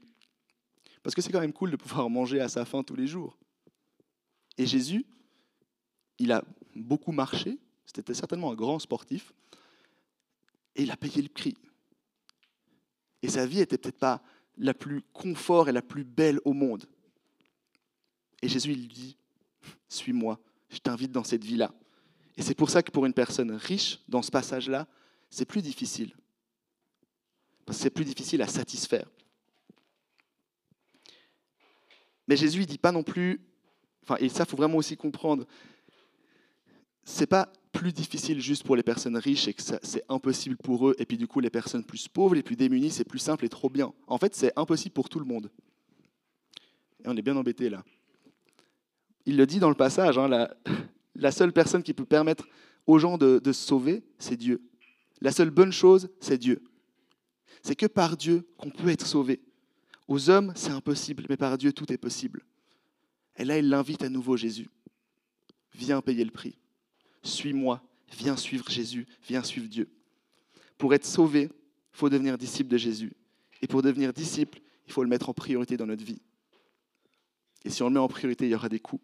[1.07, 3.39] Parce que c'est quand même cool de pouvoir manger à sa faim tous les jours.
[4.59, 5.07] Et Jésus,
[6.19, 6.43] il a
[6.75, 9.33] beaucoup marché, c'était certainement un grand sportif,
[10.75, 11.57] et il a payé le prix.
[13.23, 14.21] Et sa vie n'était peut-être pas
[14.59, 16.87] la plus confort et la plus belle au monde.
[18.43, 19.17] Et Jésus, il lui dit,
[19.89, 20.41] suis-moi,
[20.71, 21.73] je t'invite dans cette vie-là.
[22.37, 24.89] Et c'est pour ça que pour une personne riche, dans ce passage-là,
[25.31, 26.17] c'est plus difficile.
[27.65, 29.09] Parce que c'est plus difficile à satisfaire.
[32.29, 33.41] Mais Jésus, il dit pas non plus,
[34.03, 35.47] enfin, et ça, faut vraiment aussi comprendre,
[37.05, 40.97] c'est pas plus difficile juste pour les personnes riches et que c'est impossible pour eux,
[40.99, 43.49] et puis du coup les personnes plus pauvres, les plus démunies, c'est plus simple et
[43.49, 43.93] trop bien.
[44.07, 45.51] En fait, c'est impossible pour tout le monde.
[47.05, 47.85] Et on est bien embêté là.
[49.27, 50.29] Il le dit dans le passage, hein,
[51.15, 52.49] la, seule personne qui peut permettre
[52.87, 54.63] aux gens de, de se sauver, c'est Dieu.
[55.21, 56.63] La seule bonne chose, c'est Dieu.
[57.63, 59.41] C'est que par Dieu qu'on peut être sauvé.
[60.09, 62.45] Aux hommes, c'est impossible, mais par Dieu, tout est possible.
[63.37, 64.69] Et là, il l'invite à nouveau Jésus.
[65.75, 66.59] Viens payer le prix.
[67.23, 69.91] Suis-moi, viens suivre Jésus, viens suivre Dieu.
[70.79, 73.15] Pour être sauvé, il faut devenir disciple de Jésus.
[73.63, 76.21] Et pour devenir disciple, il faut le mettre en priorité dans notre vie.
[77.65, 79.03] Et si on le met en priorité, il y aura des coups.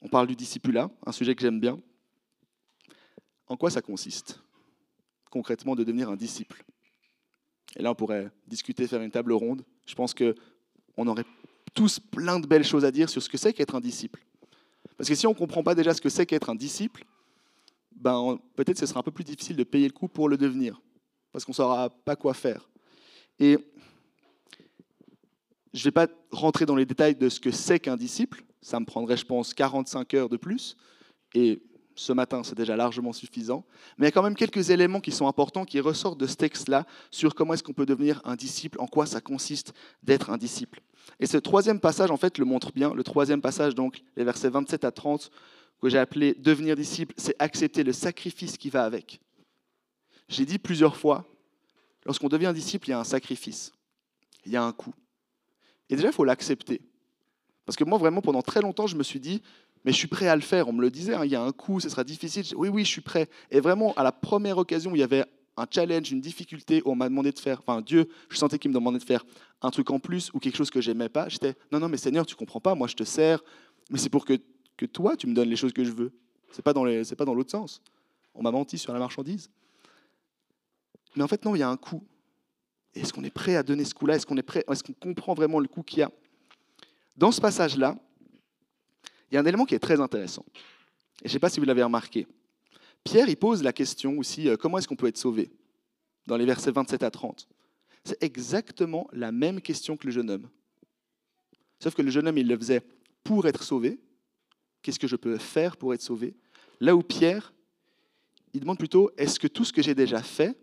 [0.00, 1.78] On parle du discipulat, un sujet que j'aime bien.
[3.46, 4.40] En quoi ça consiste
[5.30, 6.64] concrètement de devenir un disciple?
[7.76, 9.62] Et là, on pourrait discuter, faire une table ronde.
[9.86, 11.24] Je pense qu'on aurait
[11.74, 14.24] tous plein de belles choses à dire sur ce que c'est qu'être un disciple.
[14.96, 17.04] Parce que si on ne comprend pas déjà ce que c'est qu'être un disciple,
[17.94, 20.80] ben, peut-être ce sera un peu plus difficile de payer le coup pour le devenir,
[21.32, 22.68] parce qu'on ne saura pas quoi faire.
[23.38, 23.58] Et
[25.72, 28.80] je ne vais pas rentrer dans les détails de ce que c'est qu'un disciple, ça
[28.80, 30.76] me prendrait, je pense, 45 heures de plus,
[31.34, 31.62] et
[32.00, 33.64] ce matin, c'est déjà largement suffisant.
[33.98, 36.36] Mais il y a quand même quelques éléments qui sont importants, qui ressortent de ce
[36.36, 40.38] texte-là, sur comment est-ce qu'on peut devenir un disciple, en quoi ça consiste d'être un
[40.38, 40.80] disciple.
[41.18, 42.94] Et ce troisième passage, en fait, le montre bien.
[42.94, 45.30] Le troisième passage, donc, les versets 27 à 30,
[45.82, 49.20] que j'ai appelé devenir disciple, c'est accepter le sacrifice qui va avec.
[50.28, 51.26] J'ai dit plusieurs fois,
[52.06, 53.72] lorsqu'on devient disciple, il y a un sacrifice,
[54.46, 54.94] il y a un coût.
[55.90, 56.80] Et déjà, il faut l'accepter.
[57.66, 59.42] Parce que moi, vraiment, pendant très longtemps, je me suis dit,
[59.84, 60.68] mais je suis prêt à le faire.
[60.68, 62.44] On me le disait, hein, il y a un coût, ce sera difficile.
[62.56, 63.28] Oui, oui, je suis prêt.
[63.50, 65.24] Et vraiment, à la première occasion où il y avait
[65.56, 68.70] un challenge, une difficulté, où on m'a demandé de faire, enfin Dieu, je sentais qu'il
[68.70, 69.24] me demandait de faire
[69.62, 72.24] un truc en plus ou quelque chose que j'aimais pas, j'étais, non, non, mais Seigneur,
[72.24, 73.42] tu comprends pas, moi je te sers,
[73.90, 74.38] mais c'est pour que,
[74.76, 76.12] que toi, tu me donnes les choses que je veux.
[76.52, 76.84] C'est pas dans
[77.16, 77.82] pas dans l'autre sens.
[78.34, 79.50] On m'a menti sur la marchandise.
[81.16, 82.02] Mais en fait, non, il y a un coût.
[82.94, 84.16] Est-ce qu'on est prêt à donner ce coût-là?
[84.16, 86.10] Est-ce qu'on est prêt Est-ce qu'on comprend vraiment le coût qu'il y a?
[87.16, 87.96] Dans ce passage-là,
[89.30, 90.44] il y a un élément qui est très intéressant.
[91.22, 92.26] Et je ne sais pas si vous l'avez remarqué.
[93.04, 95.50] Pierre, il pose la question aussi, euh, comment est-ce qu'on peut être sauvé
[96.26, 97.48] Dans les versets 27 à 30.
[98.04, 100.48] C'est exactement la même question que le jeune homme.
[101.82, 102.82] Sauf que le jeune homme, il le faisait
[103.24, 103.98] pour être sauvé.
[104.82, 106.34] qu'est-ce que je peux faire pour être sauvé?
[106.80, 107.52] Là où Pierre,
[108.54, 110.58] il demande plutôt, est-ce que tout ce que j'ai déjà fait,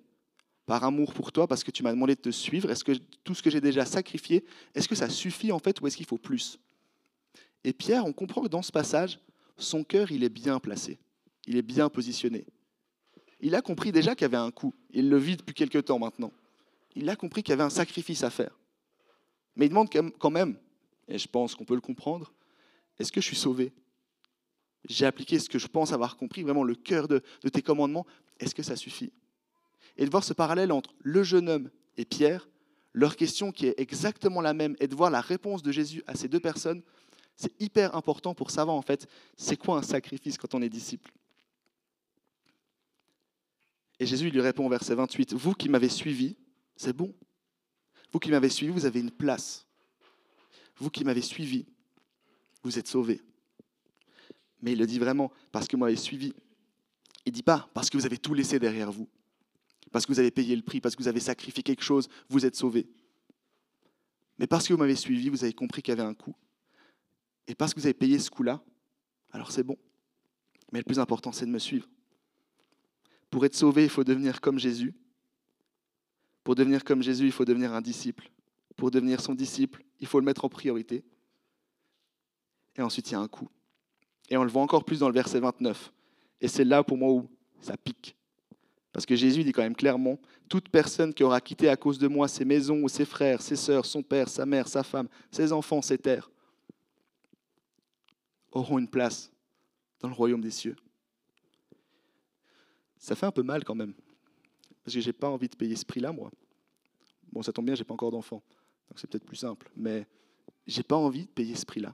[0.66, 2.92] par amour pour toi, parce que tu m'as demandé de te suivre, est-ce que
[3.24, 4.44] tout ce que j'ai déjà sacrifié,
[4.76, 6.60] est-ce que ça suffit en fait ou est-ce qu'il faut plus?
[7.64, 9.20] Et Pierre, on comprend que dans ce passage,
[9.58, 11.00] son cœur, il est bien placé,
[11.46, 12.46] il est bien positionné.
[13.40, 16.00] Il a compris déjà qu'il y avait un coût, il le vit depuis quelque temps
[16.00, 16.32] maintenant.
[16.96, 18.58] Il a compris qu'il y avait un sacrifice à faire.
[19.56, 19.90] Mais il demande
[20.20, 20.58] quand même,
[21.08, 22.34] et je pense qu'on peut le comprendre,
[23.00, 23.74] est-ce que je suis sauvé?
[24.88, 28.06] J'ai appliqué ce que je pense avoir compris, vraiment le cœur de, de tes commandements,
[28.40, 29.12] est-ce que ça suffit?
[29.98, 32.48] Et de voir ce parallèle entre le jeune homme et Pierre,
[32.94, 36.16] leur question qui est exactement la même, et de voir la réponse de Jésus à
[36.16, 36.82] ces deux personnes,
[37.38, 41.12] c'est hyper important pour savoir en fait c'est quoi un sacrifice quand on est disciple.
[44.00, 46.36] Et Jésus lui répond au verset 28, Vous qui m'avez suivi,
[46.76, 47.16] c'est bon.
[48.12, 49.66] Vous qui m'avez suivi, vous avez une place.
[50.78, 51.66] Vous qui m'avez suivi,
[52.64, 53.22] vous êtes sauvés.
[54.62, 56.34] Mais il le dit vraiment parce que vous m'avez suivi.
[57.26, 59.08] Il ne dit pas parce que vous avez tout laissé derrière vous
[59.92, 62.46] parce que vous avez payé le prix, parce que vous avez sacrifié quelque chose, vous
[62.46, 62.88] êtes sauvés.
[64.38, 66.36] Mais parce que vous m'avez suivi, vous avez compris qu'il y avait un coût.
[67.48, 68.62] Et parce que vous avez payé ce coût-là,
[69.32, 69.78] alors c'est bon.
[70.72, 71.88] Mais le plus important, c'est de me suivre.
[73.30, 74.94] Pour être sauvé, il faut devenir comme Jésus.
[76.44, 78.30] Pour devenir comme Jésus, il faut devenir un disciple.
[78.76, 81.04] Pour devenir son disciple, il faut le mettre en priorité.
[82.76, 83.50] Et ensuite, il y a un coût.
[84.30, 85.92] Et on le voit encore plus dans le verset 29.
[86.42, 87.30] Et c'est là pour moi où
[87.60, 88.16] ça pique.
[88.92, 92.08] Parce que Jésus dit quand même clairement, toute personne qui aura quitté à cause de
[92.08, 95.52] moi ses maisons ou ses frères, ses sœurs, son père, sa mère, sa femme, ses
[95.52, 96.30] enfants, ses terres,
[98.52, 99.32] auront une place
[100.00, 100.76] dans le royaume des cieux.
[102.98, 103.94] Ça fait un peu mal quand même,
[104.84, 106.32] parce que je n'ai pas envie de payer ce prix-là, moi.
[107.32, 108.42] Bon, ça tombe bien, je n'ai pas encore d'enfants,
[108.90, 110.08] donc c'est peut-être plus simple, mais
[110.66, 111.94] j'ai pas envie de payer ce prix-là.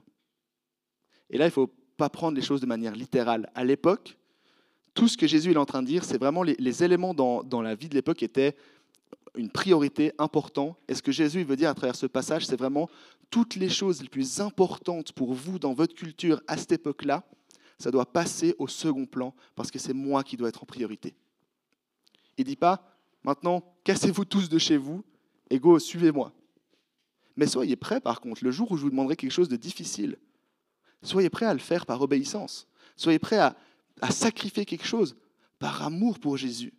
[1.30, 3.50] Et là, il ne faut pas prendre les choses de manière littérale.
[3.54, 4.16] À l'époque,
[4.94, 7.74] tout ce que Jésus est en train de dire, c'est vraiment les, éléments dans, la
[7.74, 8.56] vie de l'époque étaient
[9.36, 10.76] une priorité importante.
[10.88, 12.88] Et ce que Jésus veut dire à travers ce passage, c'est vraiment
[13.30, 17.24] toutes les choses les plus importantes pour vous dans votre culture à cette époque-là,
[17.78, 21.14] ça doit passer au second plan parce que c'est moi qui dois être en priorité.
[22.38, 25.04] Il ne dit pas, maintenant, cassez-vous tous de chez vous
[25.50, 26.32] et go, suivez-moi.
[27.36, 30.18] Mais soyez prêts, par contre, le jour où je vous demanderai quelque chose de difficile,
[31.02, 32.68] soyez prêts à le faire par obéissance.
[32.96, 33.56] Soyez prêts à,
[34.00, 35.16] à sacrifier quelque chose
[35.58, 36.72] par amour pour Jésus.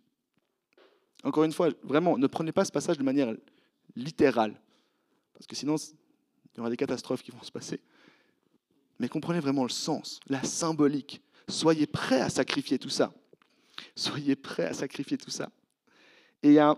[1.26, 3.34] Encore une fois, vraiment, ne prenez pas ce passage de manière
[3.96, 4.60] littérale,
[5.34, 7.80] parce que sinon, il y aura des catastrophes qui vont se passer.
[9.00, 11.20] Mais comprenez vraiment le sens, la symbolique.
[11.48, 13.12] Soyez prêts à sacrifier tout ça.
[13.96, 15.50] Soyez prêts à sacrifier tout ça.
[16.44, 16.76] Et il y a,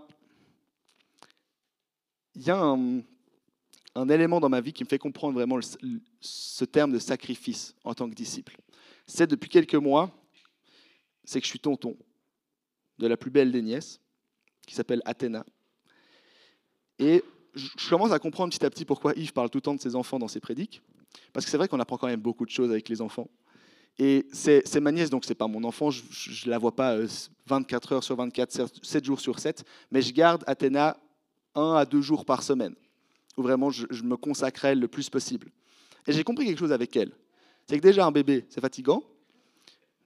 [2.48, 5.60] un, élément dans ma vie qui me fait comprendre vraiment
[6.22, 8.56] ce terme de sacrifice en tant que disciple.
[9.06, 10.10] C'est depuis quelques mois,
[11.22, 11.98] c'est que je suis tonton
[12.98, 14.00] de la plus belle des nièces,
[14.68, 15.44] qui s'appelle Athéna.
[16.98, 19.80] Et je commence à comprendre petit à petit pourquoi Yves parle tout le temps de
[19.80, 20.82] ses enfants dans ses prédiques.
[21.32, 23.28] Parce que c'est vrai qu'on apprend quand même beaucoup de choses avec les enfants.
[23.98, 26.96] Et c'est ma nièce, donc c'est pas mon enfant, je ne la vois pas
[27.46, 30.96] 24 euh, heures sur 24, 7 jours sur 7, mais je garde Athéna
[31.56, 32.76] un à deux jours par semaine,
[33.36, 35.50] où vraiment je me consacre à elle le plus possible.
[36.06, 37.10] Et j'ai compris quelque chose avec elle.
[37.66, 39.02] C'est que déjà un bébé, c'est fatigant,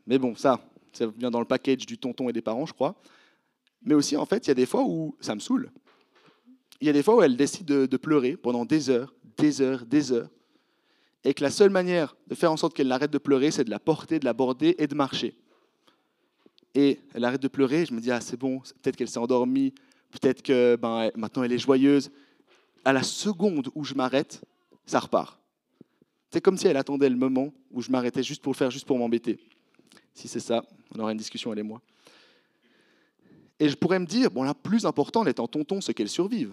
[0.06, 0.58] mais bon, ça,
[0.94, 2.94] ça vient dans le package du tonton et des parents, je crois.
[3.84, 5.70] Mais aussi, en fait, il y a des fois où ça me saoule.
[6.80, 9.84] Il y a des fois où elle décide de, pleurer pendant des heures, des heures,
[9.86, 10.28] des heures.
[11.24, 13.70] Et que la seule manière de faire en sorte qu'elle arrête de pleurer, c'est de
[13.70, 15.36] la porter, de la border et de marcher.
[16.74, 19.72] Et elle arrête de pleurer, je me dis, ah c'est bon, peut-être qu'elle s'est endormie,
[20.10, 22.10] peut-être que ben, maintenant elle est joyeuse.
[22.84, 24.42] À la seconde où je m'arrête,
[24.86, 25.38] ça repart.
[26.32, 28.86] C'est comme si elle attendait le moment où je m'arrêtais juste pour le faire, juste
[28.86, 29.38] pour m'embêter.
[30.14, 30.64] Si c'est ça,
[30.94, 31.80] on aura une discussion, elle et moi.
[33.62, 36.52] Et je pourrais me dire, bon, la plus important en étant tonton, c'est qu'elle survive.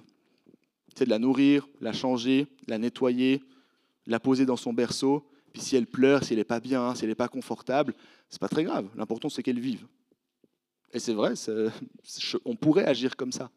[0.96, 3.42] C'est de la nourrir, la changer, la nettoyer,
[4.06, 5.28] la poser dans son berceau.
[5.52, 7.96] Puis si elle pleure, si elle n'est pas bien, si elle n'est pas confortable,
[8.30, 8.88] c'est pas très grave.
[8.96, 9.88] L'important, c'est qu'elle vive.
[10.94, 11.34] Et c'est vrai,
[12.46, 13.50] on pourrait agir comme ça.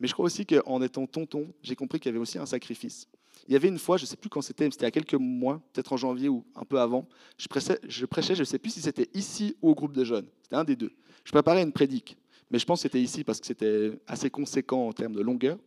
[0.00, 3.06] Mais je crois aussi qu'en étant tonton, j'ai compris qu'il y avait aussi un sacrifice.
[3.46, 5.62] Il y avait une fois, je ne sais plus quand c'était, c'était a quelques mois,
[5.72, 9.08] peut-être en janvier ou un peu avant, je, prêchais, je ne sais plus si c'était
[9.14, 10.26] ici ou au groupe de jeunes.
[10.42, 10.90] C'était un des deux.
[11.22, 12.16] Je préparais une prédique,
[12.50, 15.58] mais je pense que c'était ici parce que c'était assez conséquent en termes de longueur.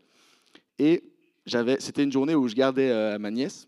[0.80, 1.04] Et
[1.46, 3.68] j'avais, c'était une journée où je gardais euh, ma nièce.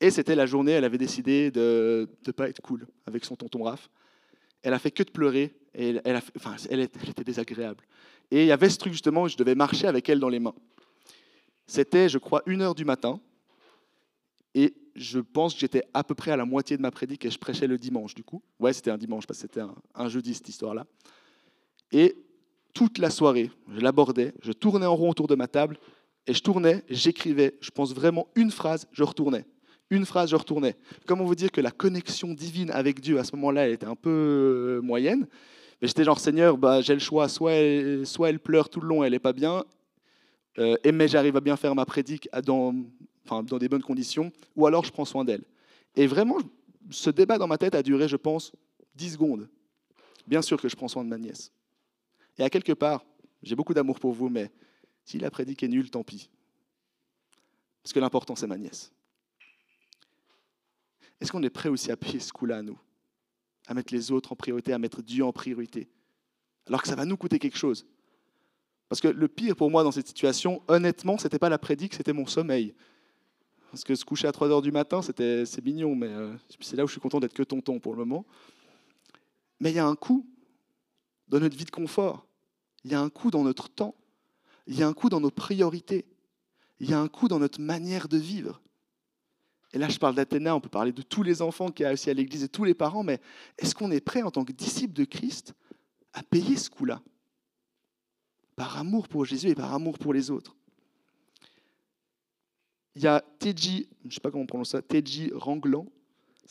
[0.00, 3.64] Et c'était la journée, elle avait décidé de ne pas être cool avec son tonton
[3.64, 3.90] Raph.
[4.62, 5.54] Elle a fait que de pleurer.
[5.74, 7.84] Et elle, enfin, elle, était désagréable.
[8.30, 10.40] Et il y avait ce truc justement où je devais marcher avec elle dans les
[10.40, 10.54] mains.
[11.66, 13.20] C'était, je crois, une heure du matin.
[14.54, 17.30] Et je pense que j'étais à peu près à la moitié de ma prédique et
[17.30, 18.42] je prêchais le dimanche, du coup.
[18.58, 19.62] Ouais, c'était un dimanche, parce que c'était
[19.94, 20.86] un jeudi, cette histoire-là.
[21.92, 22.16] Et
[22.74, 25.78] toute la soirée, je l'abordais, je tournais en rond autour de ma table,
[26.26, 29.44] et je tournais, j'écrivais, je pense vraiment une phrase, je retournais.
[29.90, 30.76] Une phrase, je retournais.
[31.06, 33.96] Comment vous dire que la connexion divine avec Dieu à ce moment-là, elle était un
[33.96, 35.26] peu euh, moyenne?
[35.82, 39.12] Mais j'étais genre, Seigneur, bah, j'ai le choix, soit elle, pleure tout le long, elle
[39.12, 39.64] n'est pas bien,
[40.58, 42.74] euh, et mais j'arrive à bien faire ma prédique dans,
[43.28, 45.42] dans des bonnes conditions, ou alors je prends soin d'elle.
[45.96, 46.38] Et vraiment,
[46.90, 48.52] ce débat dans ma tête a duré, je pense,
[48.94, 49.48] 10 secondes.
[50.26, 51.50] Bien sûr que je prends soin de ma nièce.
[52.40, 53.04] Et à quelque part,
[53.42, 54.50] j'ai beaucoup d'amour pour vous, mais
[55.04, 56.30] si la prédique est nulle, tant pis.
[57.82, 58.92] Parce que l'important, c'est ma nièce.
[61.20, 62.78] Est-ce qu'on est prêt aussi à payer ce coup-là, nous?
[63.66, 65.90] À mettre les autres en priorité, à mettre Dieu en priorité
[66.66, 67.86] Alors que ça va nous coûter quelque chose.
[68.88, 71.92] Parce que le pire pour moi dans cette situation, honnêtement, ce n'était pas la prédique,
[71.92, 72.74] c'était mon sommeil.
[73.70, 76.74] Parce que se coucher à 3 heures du matin, c'était, c'est mignon, mais euh, c'est
[76.74, 78.24] là où je suis content d'être que tonton pour le moment.
[79.60, 80.26] Mais il y a un coût
[81.28, 82.26] dans notre vie de confort.
[82.84, 83.94] Il y a un coût dans notre temps.
[84.66, 86.06] Il y a un coût dans nos priorités.
[86.78, 88.60] Il y a un coût dans notre manière de vivre.
[89.72, 91.92] Et là, je parle d'Athéna, on peut parler de tous les enfants qui y a
[91.92, 93.20] aussi à l'Église et tous les parents, mais
[93.58, 95.54] est-ce qu'on est prêt en tant que disciple de Christ
[96.12, 97.00] à payer ce coût-là
[98.56, 100.56] Par amour pour Jésus et par amour pour les autres.
[102.96, 105.86] Il y a Teji, je ne sais pas comment on prononce ça, Teji Ranglan.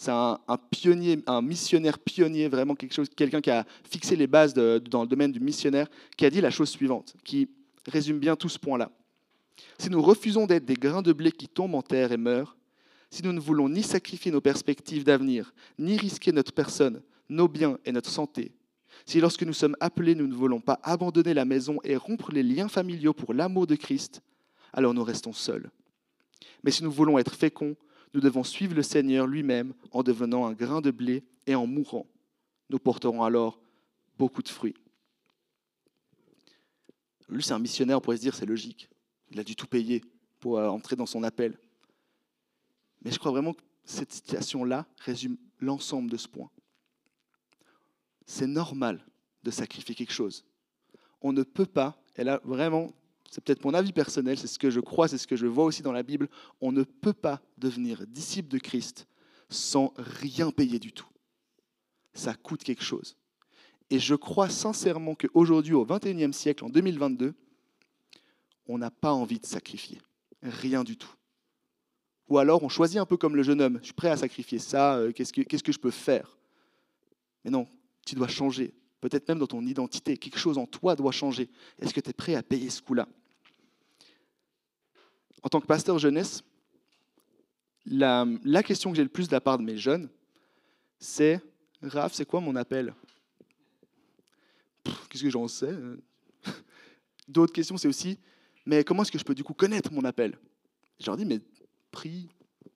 [0.01, 0.39] C'est un,
[0.71, 5.41] pionnier, un missionnaire pionnier, vraiment quelqu'un qui a fixé les bases dans le domaine du
[5.41, 7.49] missionnaire, qui a dit la chose suivante, qui
[7.85, 8.91] résume bien tout ce point-là.
[9.77, 12.55] Si nous refusons d'être des grains de blé qui tombent en terre et meurent,
[13.11, 17.77] si nous ne voulons ni sacrifier nos perspectives d'avenir, ni risquer notre personne, nos biens
[17.83, 18.53] et notre santé,
[19.05, 22.43] si lorsque nous sommes appelés, nous ne voulons pas abandonner la maison et rompre les
[22.43, 24.21] liens familiaux pour l'amour de Christ,
[24.71, 25.69] alors nous restons seuls.
[26.63, 27.75] Mais si nous voulons être féconds,
[28.13, 32.07] nous devons suivre le Seigneur lui-même en devenant un grain de blé et en mourant.
[32.69, 33.59] Nous porterons alors
[34.17, 34.75] beaucoup de fruits.
[37.27, 38.89] Lui, c'est un missionnaire, on pourrait se dire, c'est logique.
[39.29, 40.03] Il a dû tout payer
[40.39, 41.57] pour euh, entrer dans son appel.
[43.03, 46.49] Mais je crois vraiment que cette situation-là résume l'ensemble de ce point.
[48.25, 49.05] C'est normal
[49.43, 50.45] de sacrifier quelque chose.
[51.21, 52.93] On ne peut pas, et là vraiment,
[53.29, 55.65] c'est peut-être mon avis personnel, c'est ce que je crois, c'est ce que je vois
[55.65, 56.29] aussi dans la Bible,
[56.61, 59.07] on ne peut pas devenir disciple de Christ
[59.49, 61.07] sans rien payer du tout.
[62.13, 63.15] Ça coûte quelque chose.
[63.91, 67.33] Et je crois sincèrement qu'aujourd'hui, au XXIe siècle, en 2022,
[68.67, 69.99] on n'a pas envie de sacrifier.
[70.41, 71.13] Rien du tout.
[72.29, 74.59] Ou alors on choisit un peu comme le jeune homme, je suis prêt à sacrifier
[74.59, 76.37] ça, euh, qu'est-ce que, qu'est-ce que je peux faire?
[77.43, 77.67] Mais non,
[78.05, 78.73] tu dois changer.
[79.01, 81.49] Peut-être même dans ton identité, quelque chose en toi doit changer.
[81.79, 83.07] Est-ce que tu es prêt à payer ce coup-là
[85.43, 86.43] En tant que pasteur jeunesse,
[87.85, 88.25] la,
[88.63, 90.09] question que j'ai le plus de la part de mes jeunes,
[90.99, 91.41] c'est
[91.81, 92.93] Raph, c'est quoi mon appel?
[94.83, 95.73] Qu'est-ce que j'en sais?
[97.27, 98.17] D'autres questions, c'est aussi
[98.69, 100.37] mais comment est-ce que je peux du coup connaître mon appel?
[100.99, 101.39] Je leur dis mais
[101.89, 102.29] prie,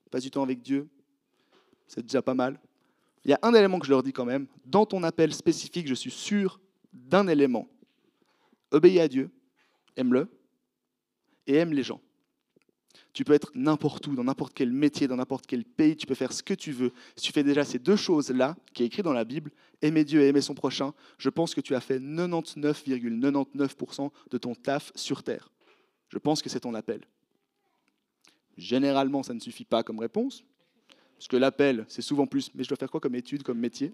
[0.09, 0.89] passe du temps avec Dieu,
[1.87, 2.59] c'est déjà pas mal.
[3.25, 4.47] Il y a un élément que je leur dis quand même.
[4.65, 6.59] Dans ton appel spécifique, je suis sûr
[6.91, 7.67] d'un élément.
[8.71, 9.29] Obéis à Dieu,
[9.95, 10.27] aime-le
[11.45, 12.01] et aime les gens.
[13.13, 16.15] Tu peux être n'importe où, dans n'importe quel métier, dans n'importe quel pays, tu peux
[16.15, 16.91] faire ce que tu veux.
[17.15, 19.51] Si tu fais déjà ces deux choses-là, qui est écrit dans la Bible,
[19.83, 24.55] aimer Dieu et aimer son prochain, je pense que tu as fait 99,99% de ton
[24.55, 25.51] taf sur Terre.
[26.09, 27.01] Je pense que c'est ton appel.
[28.57, 30.43] Généralement, ça ne suffit pas comme réponse,
[31.17, 33.93] parce que l'appel, c'est souvent plus, mais je dois faire quoi comme étude, comme métier?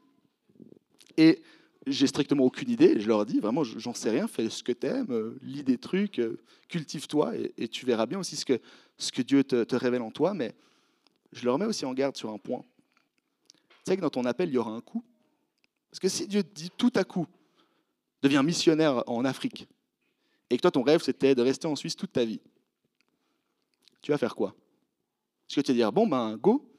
[1.88, 3.00] J'ai strictement aucune idée.
[3.00, 5.78] Je leur dis, vraiment, j'en sais rien, fais ce que tu aimes, euh, lis des
[5.78, 6.38] trucs, euh,
[6.68, 8.60] cultive-toi, et, tu verras bien aussi ce que,
[8.98, 10.34] ce que Dieu te, te, révèle en toi.
[10.34, 10.54] Mais
[11.32, 12.64] je leur mets aussi en garde sur un point.
[13.70, 15.04] Tu sais que dans ton appel, il y aura un coup.
[15.90, 17.28] Parce que si Dieu te dit tout à coup,
[18.22, 19.68] deviens missionnaire en Afrique,
[20.50, 22.42] et que toi, ton rêve, c'était de rester en Suisse toute ta vie,
[24.02, 24.56] tu vas faire quoi?
[25.50, 26.70] Est-ce que tu vas dire, bon, ben, go,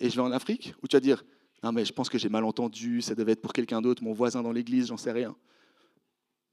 [0.00, 0.74] et je vais en Afrique?
[0.82, 1.24] Ou tu vas dire,
[1.62, 4.12] non, mais je pense que j'ai mal entendu, ça devait être pour quelqu'un d'autre, mon
[4.12, 5.36] voisin dans l'église, j'en sais rien.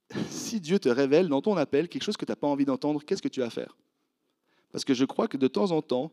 [0.30, 3.04] Si Dieu te révèle dans ton appel quelque chose que tu n'as pas envie d'entendre,
[3.04, 3.78] qu'est-ce que tu vas faire?
[4.72, 6.12] Parce que je crois que de temps en temps,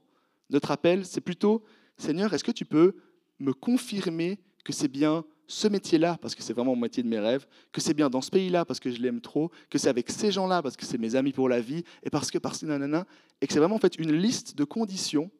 [0.50, 1.64] notre appel, c'est plutôt,
[1.96, 2.94] Seigneur, est-ce que tu peux
[3.38, 7.18] me confirmer que c'est bien ce métier-là, parce que c'est vraiment mon métier de mes
[7.18, 10.10] rêves, que c'est bien dans ce pays-là, parce que je l'aime trop, que c'est avec
[10.10, 12.66] ces gens-là, parce que c'est mes amis pour la vie, et parce que, parce que,
[12.66, 13.06] nanana,
[13.40, 15.30] et que c'est vraiment en fait une liste de conditions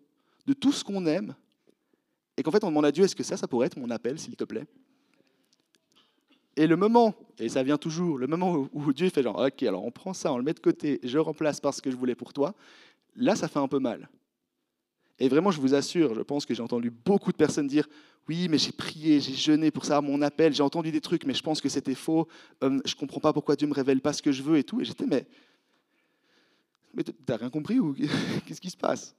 [0.47, 1.35] de tout ce qu'on aime
[2.37, 4.19] et qu'en fait, on demande à Dieu, est-ce que ça, ça pourrait être mon appel,
[4.19, 4.67] s'il te plaît?
[6.57, 9.85] Et le moment, et ça vient toujours, le moment où Dieu fait genre, ok, alors
[9.85, 12.15] on prend ça, on le met de côté, je remplace par ce que je voulais
[12.15, 12.55] pour toi,
[13.15, 14.09] là, ça fait un peu mal.
[15.19, 17.89] Et vraiment, je vous assure, je pense que j'ai entendu beaucoup de personnes dire
[18.29, 21.35] Oui, mais j'ai prié, j'ai jeûné pour ça, mon appel, j'ai entendu des trucs, mais
[21.35, 22.29] je pense que c'était faux,
[22.63, 24.59] euh, je ne comprends pas pourquoi Dieu ne me révèle pas ce que je veux
[24.59, 24.81] et tout.
[24.81, 25.27] Et j'étais Mais,
[26.93, 27.95] mais t'as rien compris ou
[28.47, 29.15] qu'est-ce qui se passe?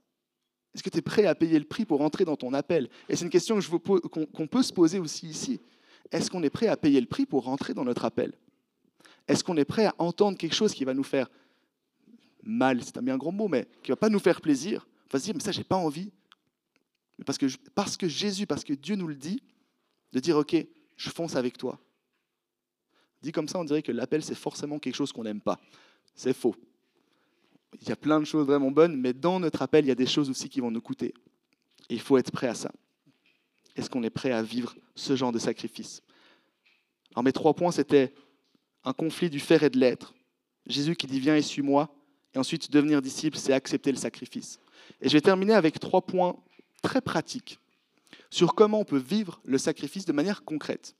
[0.78, 2.88] Est-ce que tu es prêt à payer le prix pour entrer dans ton appel?
[3.10, 5.60] Et c'est une question qu'on peut se poser aussi ici.
[6.12, 8.32] Est-ce qu'on est prêt à payer le prix pour rentrer dans notre appel?
[9.28, 11.32] Est-ce qu'on est prêt à entendre quelque chose qui va nous faire
[12.44, 15.14] mal, c'est un bien grand mot, mais qui ne va pas nous faire plaisir On
[15.14, 16.12] va se dire, mais ça, j'ai pas envie.
[17.26, 19.42] Parce, que, parce que Jésus, parce que Dieu nous le dit,
[20.14, 20.56] de dire, OK,
[20.96, 21.80] je fonce avec toi.
[23.24, 25.60] Dit comme ça, on dirait que l'appel, c'est forcément quelque chose qu'on n'aime pas.
[26.14, 26.56] C'est faux.
[27.82, 29.96] Il y a plein de choses vraiment bonnes, mais dans notre appel, il y a
[29.96, 31.14] des choses aussi qui vont nous coûter.
[31.90, 32.72] Et il faut être prêt à ça.
[33.76, 36.02] Est-ce qu'on est prêt à vivre ce genre de sacrifice?
[37.14, 38.14] Alors mes trois points, c'était
[38.84, 40.14] un conflit du faire et de l'être.
[40.66, 41.94] Jésus qui dit viens et suis-moi.
[42.34, 44.60] Et ensuite, devenir disciple, c'est accepter le sacrifice.
[45.02, 46.36] Et je vais terminer avec trois points
[46.82, 47.60] très pratiques
[48.30, 50.96] sur comment on peut vivre le sacrifice de manière concrète.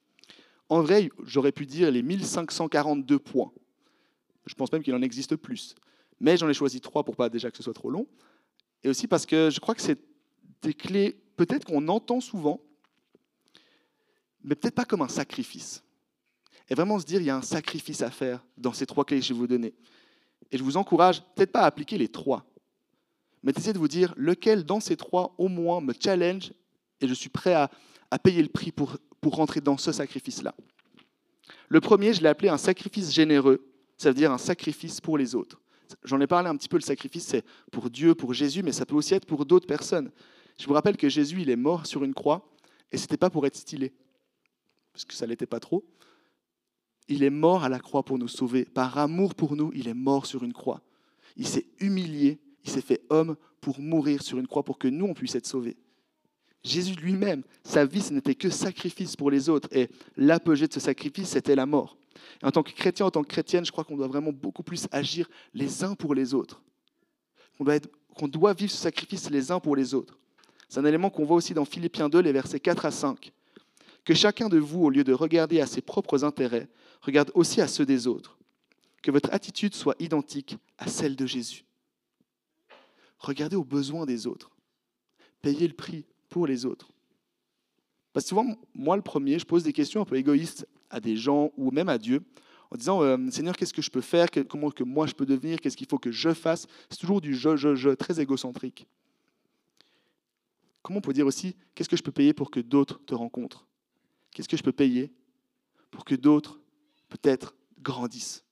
[0.70, 3.52] En vrai, j'aurais pu dire les 1542 points.
[4.46, 5.76] Je pense même qu'il en existe plus.
[6.20, 8.08] Mais j'en ai choisi trois pour pas déjà que ce soit trop long.
[8.84, 10.00] Et aussi parce que je crois que c'est
[10.62, 12.62] des clés peut-être qu'on entend souvent,
[14.44, 15.84] mais peut-être pas comme un sacrifice.
[16.70, 19.20] Et vraiment se dire, il y a un sacrifice à faire dans ces trois clés
[19.20, 19.74] que je vais vous donner.
[20.52, 22.46] Et je vous encourage, peut-être pas à appliquer les trois,
[23.44, 26.52] mais d'essayer de vous dire lequel dans ces trois, au moins, me challenge
[27.00, 27.70] et je suis prêt à,
[28.20, 30.56] payer le prix pour, pour rentrer dans ce sacrifice-là.
[31.70, 33.66] Le premier, je l'ai appelé un sacrifice généreux,
[33.98, 35.62] ça veut dire un sacrifice pour les autres.
[36.04, 38.86] J'en ai parlé un petit peu, le sacrifice, c'est pour Dieu, pour Jésus, mais ça
[38.86, 40.12] peut aussi être pour d'autres personnes.
[40.60, 42.50] Je vous rappelle que Jésus, il est mort sur une croix,
[42.92, 43.94] et ce n'était pas pour être stylé,
[44.94, 45.84] parce que ça ne l'était pas trop.
[47.08, 48.66] Il est mort à la croix pour nous sauver.
[48.66, 50.82] Par amour pour nous, il est mort sur une croix.
[51.38, 55.06] Il s'est humilié, il s'est fait homme pour mourir sur une croix, pour que nous,
[55.06, 55.78] on puisse être sauvés.
[56.64, 60.80] Jésus lui-même, sa vie, ce n'était que sacrifice pour les autres, et l'apogée de ce
[60.80, 61.98] sacrifice, c'était la mort.
[62.44, 64.88] En tant que chrétien, en tant que chrétienne, je crois qu'on doit vraiment beaucoup plus
[64.92, 66.62] agir les uns pour les autres.
[67.58, 67.80] Qu'on doit,
[68.28, 70.18] doit vivre ce sacrifice les uns pour les autres.
[70.70, 73.32] C'est un élément qu'on voit aussi dans Philippiens 2, les versets 4 à 5.
[74.04, 76.70] Que chacun de vous, au lieu de regarder à ses propres intérêts,
[77.02, 78.38] regarde aussi à ceux des autres.
[79.02, 81.66] Que votre attitude soit identique à celle de Jésus.
[83.20, 84.52] Regardez aux besoins des autres.
[85.42, 86.90] Payez le prix pour les autres.
[88.14, 91.16] Parce que souvent, moi le premier, je pose des questions un peu égoïstes à des
[91.16, 92.24] gens ou même à Dieu
[92.72, 94.28] en disant euh, Seigneur, qu'est-ce que je peux faire?
[94.50, 95.60] Comment que moi je peux devenir?
[95.60, 98.88] Qu'est-ce qu'il faut que je fasse C'est toujours du je, je, je, très égocentrique.
[100.82, 103.68] Comment on peut dire aussi, qu'est-ce que je peux payer pour que d'autres te rencontrent?
[104.32, 105.14] Qu'est-ce que je peux payer
[105.92, 106.60] pour que d'autres,
[107.10, 108.44] peut-être, grandissent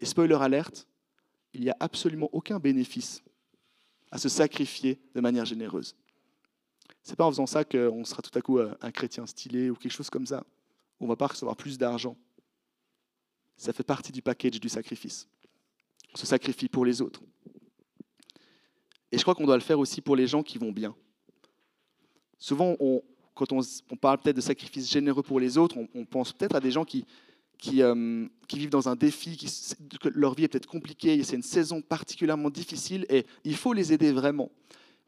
[0.00, 0.86] Et spoiler alerte,
[1.52, 3.22] il n'y a absolument aucun bénéfice
[4.10, 5.96] à se sacrifier de manière généreuse.
[7.02, 9.92] C'est pas en faisant ça qu'on sera tout à coup un chrétien stylé ou quelque
[9.92, 10.44] chose comme ça.
[11.00, 12.16] On ne va pas recevoir plus d'argent.
[13.56, 15.28] Ça fait partie du package du sacrifice.
[16.14, 17.22] On se sacrifie pour les autres.
[19.12, 20.94] Et je crois qu'on doit le faire aussi pour les gens qui vont bien.
[22.38, 22.76] Souvent,
[23.34, 26.70] quand on, parle peut-être de sacrifice généreux pour les autres, on, pense peut-être à des
[26.70, 27.06] gens qui,
[27.78, 29.38] euh, vivent dans un défi,
[30.00, 33.92] que leur vie est peut-être compliquée, c'est une saison particulièrement difficile et il faut les
[33.92, 34.50] aider vraiment.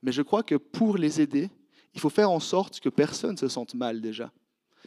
[0.02, 1.50] Mais je crois que pour les aider,
[1.94, 4.32] il faut faire en sorte que personne ne se sente mal déjà.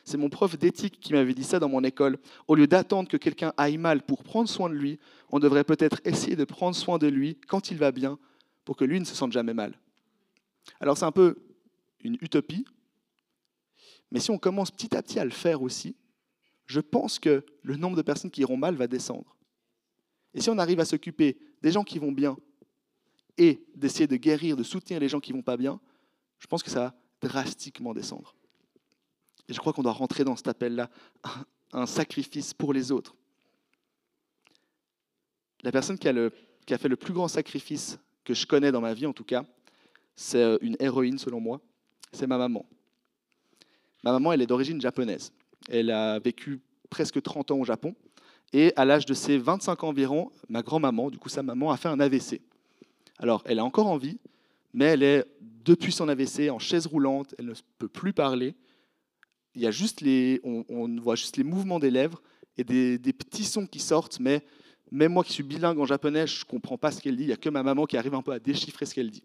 [0.03, 2.17] C'est mon prof d'éthique qui m'avait dit ça dans mon école.
[2.47, 4.99] Au lieu d'attendre que quelqu'un aille mal pour prendre soin de lui,
[5.29, 8.17] on devrait peut-être essayer de prendre soin de lui quand il va bien,
[8.65, 9.79] pour que lui ne se sente jamais mal.
[10.79, 11.37] Alors c'est un peu
[12.01, 12.65] une utopie.
[14.11, 15.95] Mais si on commence petit à petit à le faire aussi,
[16.65, 19.37] je pense que le nombre de personnes qui iront mal va descendre.
[20.33, 22.37] Et si on arrive à s'occuper des gens qui vont bien
[23.37, 25.79] et d'essayer de guérir, de soutenir les gens qui vont pas bien,
[26.39, 28.35] je pense que ça va drastiquement descendre.
[29.47, 30.89] Et je crois qu'on doit rentrer dans cet appel-là,
[31.73, 33.15] un sacrifice pour les autres.
[35.63, 36.29] La personne qui a,
[36.65, 39.23] qui a fait le plus grand sacrifice que je connais dans ma vie, en tout
[39.23, 39.45] cas,
[40.15, 41.61] c'est euh, une héroïne selon moi,
[42.11, 42.65] c'est ma maman.
[44.03, 45.31] Ma maman, elle est d'origine japonaise.
[45.69, 47.95] Elle a vécu presque 30 ans au Japon.
[48.53, 51.77] Et à l'âge de ses 25 ans environ, ma grand-maman, du coup sa maman, a
[51.77, 52.41] fait un AVC.
[53.17, 54.17] Alors, elle est encore en vie,
[54.73, 58.55] mais elle est, depuis son AVC, en chaise roulante, elle ne peut plus parler.
[59.55, 62.21] Il y a juste les, on, voit juste les mouvements des lèvres
[62.57, 64.45] et des, petits sons qui sortent, mais
[64.91, 67.23] même moi qui suis bilingue en japonais, je ne comprends pas ce qu'elle dit.
[67.23, 69.23] Il n'y a que ma maman qui arrive un peu à déchiffrer ce qu'elle dit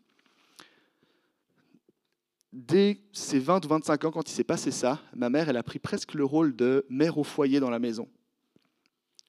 [2.56, 5.62] dès ses 20 ou 25 ans, quand il s'est passé ça, ma mère, elle a
[5.62, 8.08] pris presque le rôle de mère au foyer dans la maison.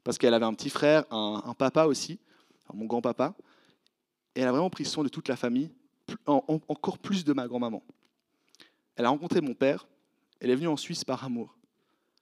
[0.03, 2.19] Parce qu'elle avait un petit frère, un, papa aussi,
[2.73, 3.35] mon grand-papa.
[4.35, 5.69] Et elle a vraiment pris soin de toute la famille.
[6.25, 7.83] encore plus de ma grand-maman.
[8.95, 9.85] Elle a rencontré mon père,
[10.39, 11.57] elle est venue en Suisse par amour,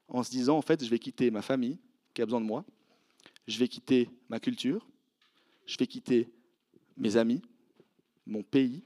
[0.08, 1.78] en se disant, en fait, je vais quitter ma famille,
[2.14, 2.64] qui a besoin de moi,
[3.48, 4.88] je vais quitter ma culture,
[5.66, 6.30] je vais quitter
[6.98, 7.42] mes amis,
[8.26, 8.84] mon pays,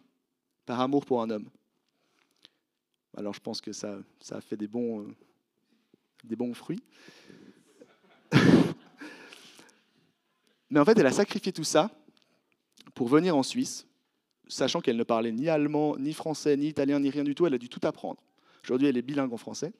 [0.65, 1.49] par amour pour un homme.
[3.17, 3.99] Alors je pense que ça,
[4.31, 5.15] a fait des bons, euh,
[6.23, 6.83] des bons fruits.
[10.69, 11.89] Mais en fait, elle a sacrifié tout ça
[12.93, 13.87] pour venir en Suisse,
[14.47, 17.47] sachant qu'elle ne parlait ni allemand, ni français, ni italien, ni rien du tout.
[17.47, 18.21] Elle a dû tout apprendre.
[18.63, 19.73] Aujourd'hui, elle est bilingue en français.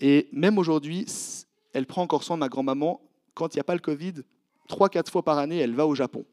[0.00, 1.06] Et même aujourd'hui,
[1.72, 3.00] elle prend encore soin de ma grand-maman.
[3.34, 4.14] Quand il n'y a pas le Covid,
[4.68, 6.24] trois, quatre fois par année, elle va au Japon.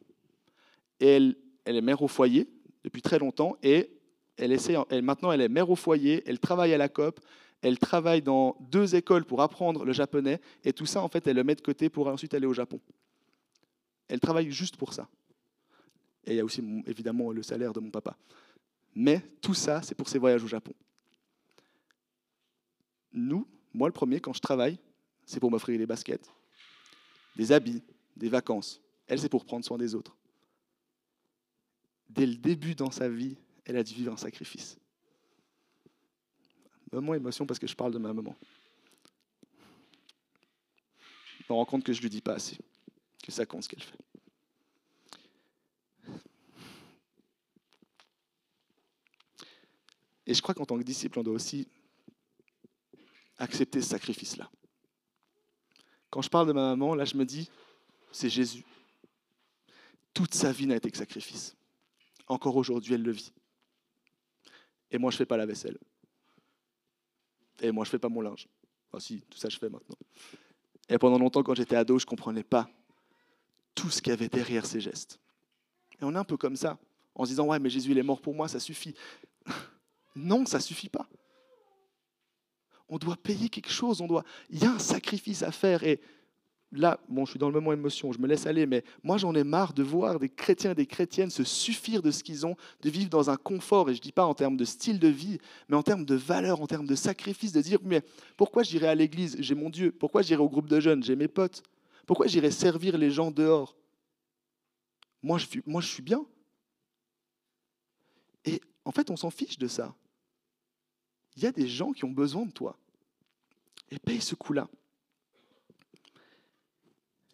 [1.00, 2.48] Et elle, est mère au foyer
[2.84, 3.58] depuis très longtemps.
[3.64, 3.90] Et
[5.02, 6.24] maintenant, elle est mère au foyer.
[6.26, 7.20] Elle travaille à la COP.
[7.62, 10.40] Elle travaille dans deux écoles pour apprendre le japonais.
[10.64, 12.80] Et tout ça, en fait, elle le met de côté pour ensuite aller au Japon.
[14.08, 15.08] Elle travaille juste pour ça.
[16.26, 18.18] Et il y a aussi évidemment le salaire de mon papa.
[18.96, 20.74] Mais tout ça, c'est pour ses voyages au Japon.
[23.14, 24.80] Nous, moi le premier, quand je travaille,
[25.26, 26.30] c'est pour m'offrir des baskets,
[27.36, 27.84] des habits,
[28.16, 28.82] des vacances.
[29.08, 30.16] Elle, c'est pour prendre soin des autres.
[32.10, 34.78] Dès le début dans sa vie, elle a dû vivre un sacrifice.
[36.92, 38.36] Maman émotion parce que je parle de ma maman.
[41.40, 42.58] Je me rends compte que je ne lui dis pas assez
[43.24, 43.98] que ça compte ce qu'elle fait.
[50.26, 51.68] Et je crois qu'en tant que disciple, on doit aussi
[53.42, 54.50] accepter ce sacrifice-là.
[56.10, 57.50] Quand je parle de ma maman, là, je me dis,
[58.12, 58.64] c'est Jésus.
[60.14, 61.56] Toute sa vie n'a été que sacrifice.
[62.28, 63.34] Encore aujourd'hui, elle le vit.
[64.92, 65.78] Et moi, je ne fais pas la vaisselle.
[67.62, 68.48] Et moi, je ne fais pas mon linge.
[68.88, 69.96] Enfin, si, tout ça, je fais maintenant.
[70.90, 72.70] Et pendant longtemps, quand j'étais ado, je ne comprenais pas
[73.74, 75.20] tout ce qu'il y avait derrière ces gestes.
[76.00, 76.78] Et on est un peu comme ça,
[77.16, 78.94] en se disant, ouais, mais Jésus, il est mort pour moi, ça suffit.
[80.16, 81.08] non, ça suffit pas.
[82.92, 84.24] On doit payer quelque chose, on doit...
[84.50, 85.84] il y a un sacrifice à faire.
[85.84, 86.02] Et
[86.74, 89.34] là, bon, je suis dans le moment émotion, je me laisse aller, mais moi j'en
[89.34, 92.58] ai marre de voir des chrétiens et des chrétiennes se suffire de ce qu'ils ont,
[92.82, 95.08] de vivre dans un confort, et je ne dis pas en termes de style de
[95.08, 95.38] vie,
[95.70, 98.02] mais en termes de valeur, en termes de sacrifice, de dire, mais
[98.36, 99.94] pourquoi j'irai à l'église J'ai mon Dieu.
[99.94, 101.64] Pourquoi j'irai au groupe de jeunes J'ai mes potes.
[102.06, 103.78] Pourquoi j'irais servir les gens dehors?
[105.24, 106.26] Moi je, suis, moi, je suis bien.
[108.44, 109.96] Et en fait, on s'en fiche de ça.
[111.36, 112.78] Il y a des gens qui ont besoin de toi.
[113.90, 114.70] Et paye ce coup-là.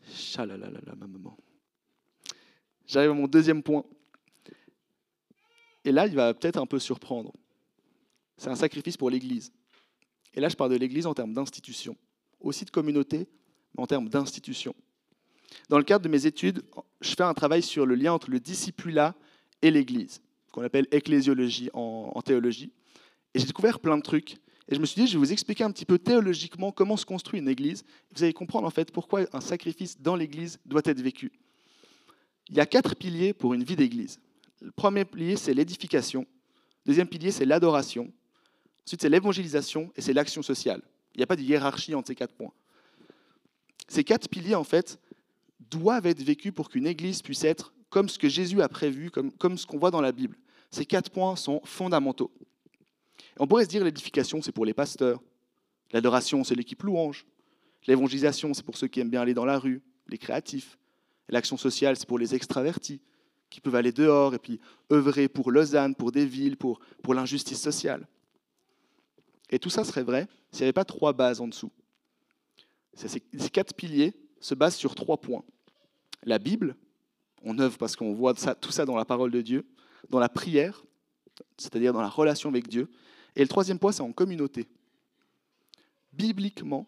[0.10, 1.38] Chalalalala, ma maman.
[2.86, 3.84] J'arrive à mon deuxième point.
[5.84, 7.34] Et là, il va peut-être un peu surprendre.
[8.38, 9.52] C'est un sacrifice pour l'Église.
[10.34, 11.98] Et là, je parle de l'Église en termes d'institution,
[12.40, 13.28] aussi de communauté,
[13.78, 14.76] en termes d'institution.
[15.70, 16.64] Dans le cadre de mes études,
[17.02, 19.16] je fais un travail sur le lien entre le discipulat
[19.62, 20.22] et l'Église,
[20.52, 22.72] qu'on appelle ecclésiologie en, théologie.
[23.34, 24.38] Et j'ai découvert plein de trucs.
[24.70, 27.06] Et je me suis dit, je vais vous expliquer un petit peu théologiquement comment se
[27.06, 27.86] construit une Église.
[28.14, 31.32] Vous allez comprendre en fait pourquoi un sacrifice dans l'Église doit être vécu.
[32.50, 34.20] Il y a quatre piliers pour une vie d'Église.
[34.62, 36.26] Le premier pilier, c'est l'édification.
[36.86, 38.12] Le deuxième pilier, c'est l'adoration.
[38.86, 40.82] Ensuite, c'est l'évangélisation et c'est l'action sociale.
[41.14, 42.54] Il n'y a pas de hiérarchie entre ces quatre points.
[43.88, 45.00] Ces quatre piliers, en fait,
[45.70, 49.32] doivent être vécus pour qu'une église puisse être comme ce que Jésus a prévu, comme,
[49.32, 50.38] comme ce qu'on voit dans la Bible.
[50.72, 52.32] Ces quatre points sont fondamentaux.
[53.40, 55.22] On pourrait se dire l'édification, c'est pour les pasteurs.
[55.92, 57.26] L'adoration, c'est l'équipe louange.
[57.88, 60.78] L'évangélisation, c'est pour ceux qui aiment bien aller dans la rue, les créatifs.
[61.30, 63.02] L'action sociale, c'est pour les extravertis,
[63.50, 64.60] qui peuvent aller dehors et puis
[64.92, 68.08] œuvrer pour Lausanne, pour des villes, pour, pour l'injustice sociale.
[69.50, 71.72] Et tout ça serait vrai s'il n'y avait pas trois bases en dessous.
[72.94, 73.20] Ces
[73.52, 75.44] quatre piliers se basent sur trois points.
[76.24, 76.76] La Bible,
[77.44, 79.66] on œuvre parce qu'on voit tout ça dans la parole de Dieu,
[80.10, 80.84] dans la prière,
[81.58, 82.90] c'est-à-dire dans la relation avec Dieu.
[83.38, 84.68] Et le troisième point, c'est en communauté.
[86.12, 86.88] Bibliquement,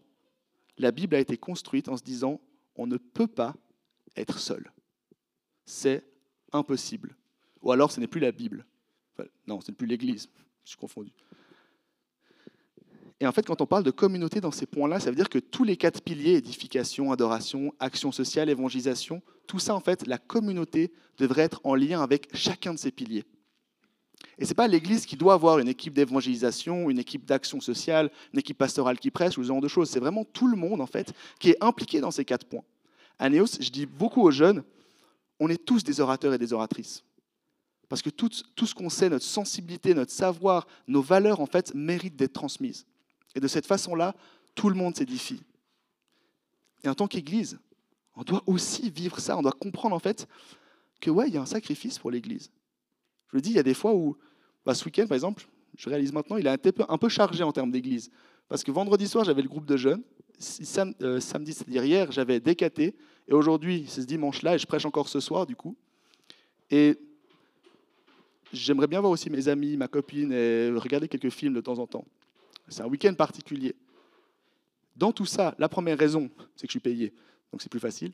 [0.79, 2.41] la Bible a été construite en se disant,
[2.75, 3.55] on ne peut pas
[4.17, 4.71] être seul.
[5.63, 6.03] C'est
[6.51, 7.15] impossible.
[7.61, 8.65] Ou alors ce n'est plus la Bible.
[9.45, 10.27] non, ce n'est plus l'Église.
[10.63, 11.11] Je suis confondu.
[13.19, 15.37] Et en fait, quand on parle de communauté dans ces points-là, ça veut dire que
[15.37, 20.91] tous les quatre piliers, édification, adoration, action sociale, évangélisation, tout ça, en fait, la communauté
[21.19, 23.25] devrait être en lien avec chacun de ces piliers.
[24.37, 28.09] Et ce n'est pas l'Église qui doit avoir une équipe d'évangélisation, une équipe d'action sociale,
[28.33, 29.89] une équipe pastorale qui prêche ou ce genre de choses.
[29.89, 32.63] C'est vraiment tout le monde, en fait, qui est impliqué dans ces quatre points.
[33.17, 34.63] À Néos, je dis beaucoup aux jeunes,
[35.39, 37.03] on est tous des orateurs et des oratrices.
[37.89, 41.73] Parce que tout, tout ce qu'on sait, notre sensibilité, notre savoir, nos valeurs, en fait,
[41.73, 42.85] méritent d'être transmises.
[43.35, 44.15] Et de cette façon-là,
[44.55, 45.41] tout le monde s'édifie.
[46.83, 47.59] Et en tant qu'Église,
[48.15, 49.37] on doit aussi vivre ça.
[49.37, 50.27] On doit comprendre en fait
[51.01, 52.51] que ouais, il y a un sacrifice pour l'Église.
[53.29, 54.17] Je le dis, il y a des fois où,
[54.65, 57.43] bah, ce week-end par exemple, je réalise maintenant, il est un peu, un peu chargé
[57.43, 58.11] en termes d'église.
[58.47, 60.03] Parce que vendredi soir, j'avais le groupe de jeunes.
[61.01, 62.95] Euh, samedi, c'est-à-dire hier, j'avais décaté.
[63.27, 65.75] Et aujourd'hui, c'est ce dimanche-là, et je prêche encore ce soir, du coup.
[66.71, 66.97] Et
[68.51, 71.87] j'aimerais bien voir aussi mes amis, ma copine, et regarder quelques films de temps en
[71.87, 72.05] temps.
[72.67, 73.75] C'est un week-end particulier.
[74.95, 77.13] Dans tout ça, la première raison, c'est que je suis payé,
[77.51, 78.11] donc c'est plus facile.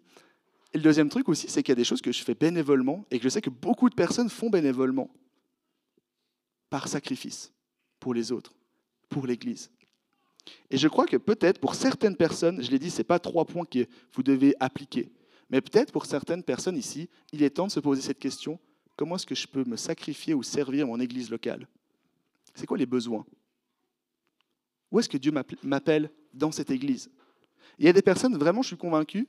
[0.76, 3.06] Et le deuxième truc aussi, c'est qu'il y a des choses que je fais bénévolement
[3.10, 5.10] et que je sais que beaucoup de personnes font bénévolement
[6.70, 7.54] par sacrifice
[7.98, 8.54] pour les autres,
[9.08, 9.72] pour l'Église.
[10.70, 13.46] Et je crois que peut-être pour certaines personnes, je l'ai dit, ce n'est pas trois
[13.46, 15.14] points que vous devez appliquer,
[15.50, 18.60] mais peut-être pour certaines personnes ici, il est temps de se poser cette question,
[18.98, 21.70] comment est-ce que je peux me sacrifier ou servir mon Église locale?
[22.54, 23.26] C'est quoi les besoins?
[24.92, 25.32] Où est-ce que Dieu
[25.64, 27.10] m'appelle dans cette Église?
[27.80, 29.26] Il y a des personnes, vraiment, je suis convaincu,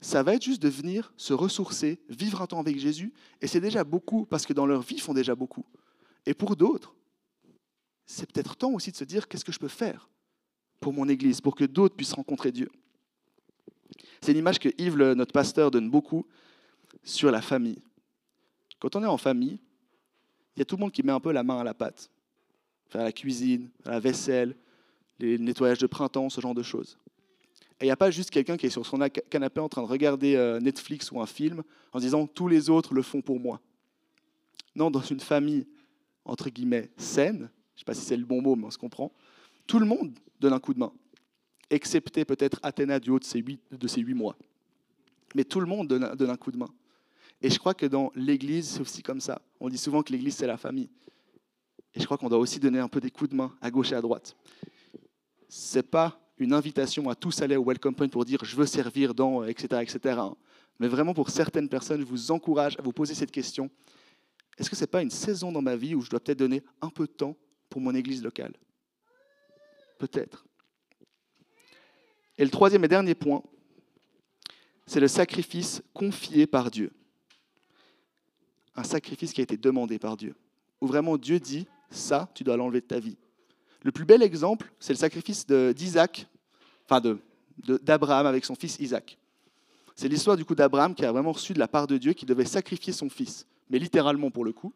[0.00, 3.60] ça va être juste de venir se ressourcer, vivre un temps avec Jésus, et c'est
[3.60, 5.64] déjà beaucoup, parce que dans leur vie, ils font déjà beaucoup.
[6.26, 6.94] Et pour d'autres,
[8.06, 10.08] c'est peut-être temps aussi de se dire qu'est-ce que je peux faire
[10.80, 12.70] pour mon Église, pour que d'autres puissent rencontrer Dieu?
[14.22, 16.26] C'est une image que Yves, notre pasteur, donne beaucoup
[17.02, 17.82] sur la famille.
[18.78, 19.58] Quand on est en famille,
[20.56, 22.10] il y a tout le monde qui met un peu la main à la pâte.
[22.88, 24.56] Faire la cuisine, la vaisselle,
[25.18, 26.98] les nettoyages de printemps, ce genre de choses.
[27.80, 28.98] Et il n'y a pas juste quelqu'un qui est sur son
[29.30, 31.62] canapé en train de regarder euh, Netflix ou un film
[31.92, 33.60] en disant tous les autres le font pour moi.
[34.76, 35.66] Non, dans une famille,
[36.26, 38.76] entre guillemets, saine, je ne sais pas si c'est le bon mot, mais on se
[38.76, 39.12] comprend,
[39.66, 40.92] tout le monde donne un coup de main,
[41.70, 44.36] excepté peut-être Athéna du haut de ses, huit, de ses huit mois.
[45.34, 46.68] Mais tout le monde donne, donne un coup de main.
[47.40, 49.40] Et je crois que dans l'Église, c'est aussi comme ça.
[49.58, 50.90] On dit souvent que l'Église, c'est la famille.
[51.94, 53.92] Et je crois qu'on doit aussi donner un peu des coups de main à gauche
[53.92, 54.36] et à droite.
[55.48, 58.66] Ce n'est pas une invitation à tous aller au Welcome Point pour dire je veux
[58.66, 59.82] servir dans, etc.
[59.82, 60.20] etc.
[60.78, 63.70] Mais vraiment, pour certaines personnes, je vous encourage à vous poser cette question.
[64.58, 66.62] Est-ce que ce n'est pas une saison dans ma vie où je dois peut-être donner
[66.80, 67.36] un peu de temps
[67.68, 68.54] pour mon église locale?
[69.98, 70.46] Peut-être.
[72.38, 73.42] Et le troisième et dernier point,
[74.86, 76.90] c'est le sacrifice confié par Dieu.
[78.74, 80.34] Un sacrifice qui a été demandé par Dieu.
[80.80, 83.18] Où vraiment Dieu dit, ça, tu dois l'enlever de ta vie.
[83.82, 86.26] Le plus bel exemple, c'est le sacrifice d'Isaac,
[86.90, 87.16] enfin
[87.82, 89.16] d'Abraham avec son fils Isaac.
[89.94, 92.26] C'est l'histoire du coup d'Abraham qui a vraiment reçu de la part de Dieu qui
[92.26, 94.72] devait sacrifier son fils, mais littéralement pour le coup.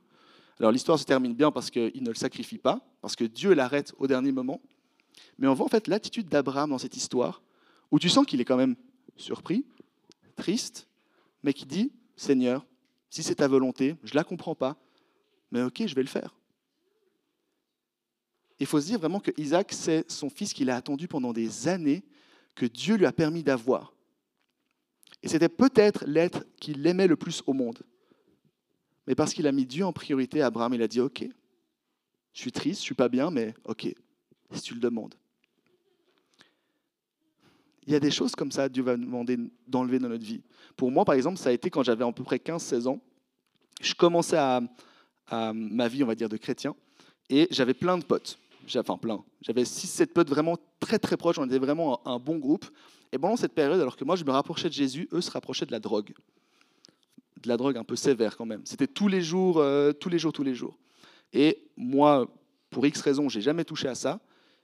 [0.61, 3.93] Alors l'histoire se termine bien parce qu'il ne le sacrifie pas, parce que Dieu l'arrête
[3.99, 4.61] au dernier moment.
[5.39, 7.43] Mais on voit en fait l'attitude d'Abraham dans cette histoire,
[7.91, 8.77] où tu sens qu'il est quand même
[9.17, 9.65] surpris,
[10.37, 10.87] triste,
[11.43, 12.65] mais qui dit, Seigneur,
[13.11, 14.77] si c'est ta volonté, je ne la comprends pas,
[15.51, 16.35] mais ok, je vais le faire.
[18.61, 21.69] Il faut se dire vraiment que Isaac, c'est son fils qu'il a attendu pendant des
[21.69, 22.05] années,
[22.55, 23.93] que Dieu lui a permis d'avoir.
[25.23, 27.83] Et c'était peut-être l'être qu'il aimait le plus au monde.
[29.07, 31.27] Mais parce qu'il a mis Dieu en priorité, Abraham, il a dit, OK,
[32.33, 33.89] je suis triste, je ne suis pas bien, mais OK,
[34.53, 35.15] si tu le demandes.
[37.87, 40.43] Il y a des choses comme ça, Dieu va nous demander d'enlever dans notre vie.
[40.77, 43.01] Pour moi, par exemple, ça a été quand j'avais à peu près 15-16 ans.
[43.81, 44.61] Je commençais à,
[45.53, 46.75] ma vie, on va dire, de chrétien,
[47.29, 48.39] et j'avais plein de potes.
[48.77, 49.25] Enfin, plein.
[49.43, 52.67] J'avais 6-7 potes vraiment très très proches, on était vraiment un, bon groupe.
[53.13, 55.67] Et pendant cette période, alors que moi je me rapprochais de Jésus, eux se rapprochaient
[55.67, 56.13] de la drogue
[57.43, 58.63] de la drogue un peu sévère quand même.
[58.65, 60.79] C'était tous les jours, euh, tous les jours, tous les jours.
[61.33, 62.27] Et moi,
[62.71, 64.19] pour X raisons, j'ai jamais touché à ça,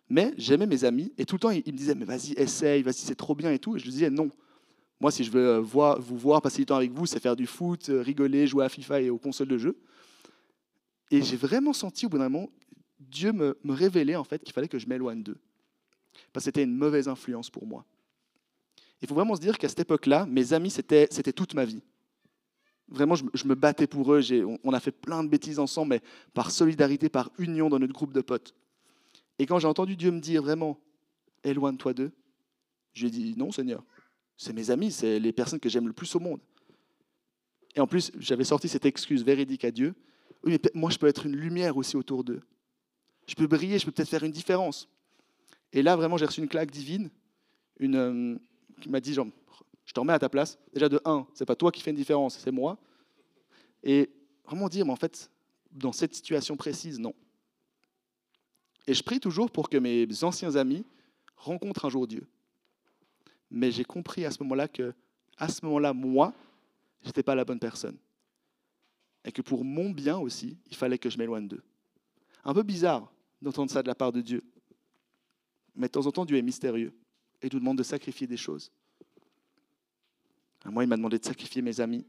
[0.09, 2.94] mais j'aimais mes amis et tout le temps ils me disaient mais vas-y essaye, vas-y
[2.94, 3.76] c'est trop bien et tout.
[3.76, 4.30] Et je lui disais non.
[5.01, 7.36] Moi, si je veux euh, voir, vous voir, passer du temps avec vous, c'est faire
[7.36, 9.78] du foot, euh, rigoler, jouer à FIFA et aux consoles de jeux.
[11.11, 12.51] Et j'ai vraiment senti au bout d'un moment
[13.01, 15.38] Dieu me, me révélait en fait qu'il fallait que je m'éloigne d'eux.
[16.32, 17.84] Parce que c'était une mauvaise influence pour moi.
[19.03, 21.82] Il faut vraiment se dire qu'à cette époque-là, mes amis, c'était toute ma vie.
[22.88, 24.20] Vraiment, je, me battais pour eux.
[24.64, 26.03] On, a fait plein de bêtises ensemble, mais
[26.34, 28.55] par solidarité, par union dans notre groupe de potes.
[29.38, 30.78] Et quand j'ai entendu Dieu me dire vraiment,
[31.44, 32.12] éloigne-toi d'eux,
[32.92, 33.84] j'ai dit non, Seigneur.
[34.36, 36.40] C'est mes amis, c'est les personnes que j'aime le plus au monde.
[37.76, 39.94] Et en plus, j'avais sorti cette excuse véridique à Dieu.
[40.42, 42.42] Oui, mais moi, je peux être une lumière aussi autour d'eux.
[43.31, 44.89] Je peux briller, je peux peut-être faire une différence.
[45.72, 47.11] Et là, vraiment, j'ai reçu une claque divine,
[47.81, 48.37] euh,
[48.81, 49.28] qui m'a dit, genre,
[49.85, 50.59] je te remets à ta place.
[50.74, 52.76] Déjà de un, c'est pas toi qui fais une différence, c'est moi.
[53.85, 54.11] Et
[54.45, 55.31] vraiment dire, mais en fait,
[55.70, 57.14] dans cette situation précise, non.
[58.89, 60.85] Et je prie toujours pour que mes anciens amis
[61.37, 62.26] rencontrent un jour Dieu.
[63.49, 64.93] Mais j'ai compris à ce moment-là que,
[65.37, 66.35] à ce moment-là, moi,
[67.05, 67.97] j'étais pas la bonne personne.
[69.24, 71.62] Et que pour mon bien aussi, il fallait que je m'éloigne d'eux.
[72.43, 73.12] Un peu bizarre
[73.43, 74.43] d'entendre ça de la part de Dieu.
[75.74, 76.93] Mais de temps en temps, Dieu est mystérieux
[77.43, 78.70] et nous demande de sacrifier des choses.
[80.66, 82.07] Moi, il m'a demandé de sacrifier mes amis.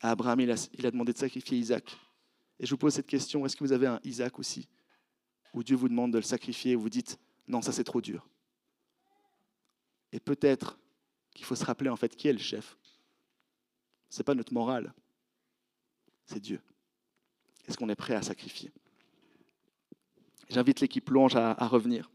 [0.00, 1.96] À Abraham, il a, demandé de sacrifier Isaac.
[2.58, 4.68] Et je vous pose cette question, est-ce que vous avez un Isaac aussi
[5.54, 8.28] Où Dieu vous demande de le sacrifier et vous dites, non, ça c'est trop dur.
[10.12, 10.78] Et peut-être
[11.34, 12.76] qu'il faut se rappeler en fait qui est le chef.
[14.08, 14.92] Ce n'est pas notre morale,
[16.24, 16.60] c'est Dieu.
[17.66, 18.72] Est-ce qu'on est prêt à sacrifier?
[20.48, 22.10] J'invite l'équipe louange à, revenir.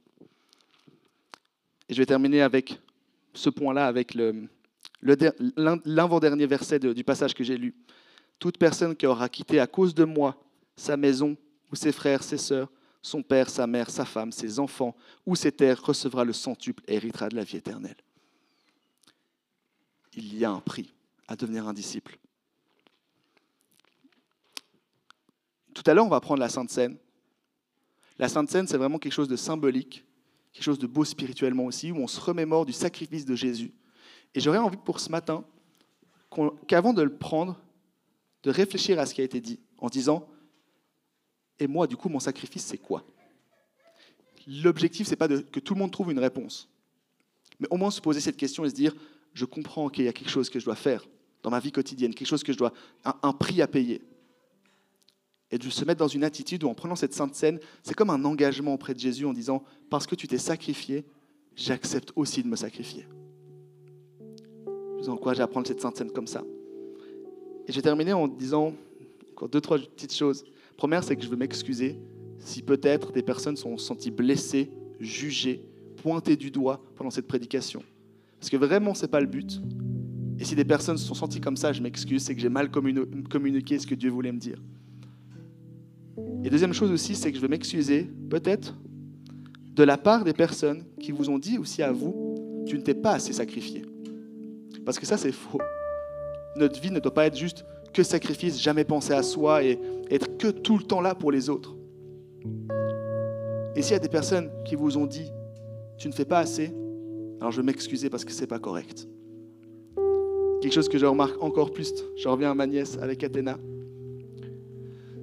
[1.89, 2.79] Et je vais terminer avec
[3.33, 4.17] ce point-là, avec
[5.01, 7.75] l'avant-dernier verset du passage que j'ai lu.
[8.39, 10.41] Toute personne qui aura quitté à cause de moi
[10.75, 11.37] sa maison
[11.71, 12.69] ou ses frères, ses sœurs,
[13.01, 16.95] son père, sa mère, sa femme, ses enfants ou ses terres recevra le centuple et
[16.95, 17.97] héritera de la vie éternelle.
[20.13, 20.93] Il y a un prix
[21.27, 22.17] à devenir un disciple.
[25.73, 26.97] Tout à l'heure, on va prendre la Sainte Seine.
[28.21, 30.05] La Sainte Seine, c'est vraiment quelque chose de symbolique,
[30.53, 33.73] quelque chose de beau spirituellement aussi, où on se remémore du sacrifice de Jésus.
[34.35, 35.43] Et j'aurais envie pour ce matin
[36.67, 37.59] qu'avant de le prendre,
[38.43, 40.29] de réfléchir à ce qui a été dit, en disant,
[41.57, 43.03] et moi, du coup, mon sacrifice, c'est quoi?
[44.45, 46.69] L'objectif, ce n'est pas de, que tout le monde trouve une réponse,
[47.59, 48.93] mais au moins se poser cette question et se dire,
[49.33, 51.07] je comprends qu'il y a quelque chose que je dois faire
[51.41, 52.71] dans ma vie quotidienne, quelque chose que je dois,
[53.03, 54.03] un prix à payer.
[55.51, 58.09] Et de se mettre dans une attitude où en prenant cette sainte scène, c'est comme
[58.09, 61.05] un engagement auprès de Jésus en disant, parce que tu t'es sacrifié,
[61.55, 63.05] j'accepte aussi de me sacrifier.
[64.97, 66.43] Je vous encourage à prendre cette sainte scène comme ça.
[67.67, 68.73] Et j'ai terminé en disant
[69.31, 70.43] encore deux, trois petites choses.
[70.77, 71.99] Première, c'est que je veux m'excuser
[72.39, 75.63] si peut-être des personnes sont senties blessées, jugées,
[75.97, 77.83] pointées du doigt pendant cette prédication.
[78.39, 79.61] Parce que vraiment, ce n'est pas le but.
[80.39, 82.71] Et si des personnes se sont senties comme ça, je m'excuse, c'est que j'ai mal
[82.71, 84.57] communiqué ce que Dieu voulait me dire.
[86.43, 88.75] Et deuxième chose aussi, c'est que je veux m'excuser, peut-être,
[89.73, 92.93] de la part des personnes qui vous ont dit aussi à vous, tu ne t'es
[92.93, 93.83] pas assez sacrifié.
[94.85, 95.61] Parce que ça, c'est faux.
[96.55, 100.37] Notre vie ne doit pas être juste que sacrifice, jamais penser à soi et être
[100.37, 101.75] que tout le temps là pour les autres.
[103.75, 105.31] Et s'il y a des personnes qui vous ont dit,
[105.97, 106.73] tu ne fais pas assez,
[107.39, 109.07] alors je vais m'excuser parce que ce n'est pas correct.
[110.61, 113.57] Quelque chose que je remarque encore plus, je reviens à ma nièce avec Athéna,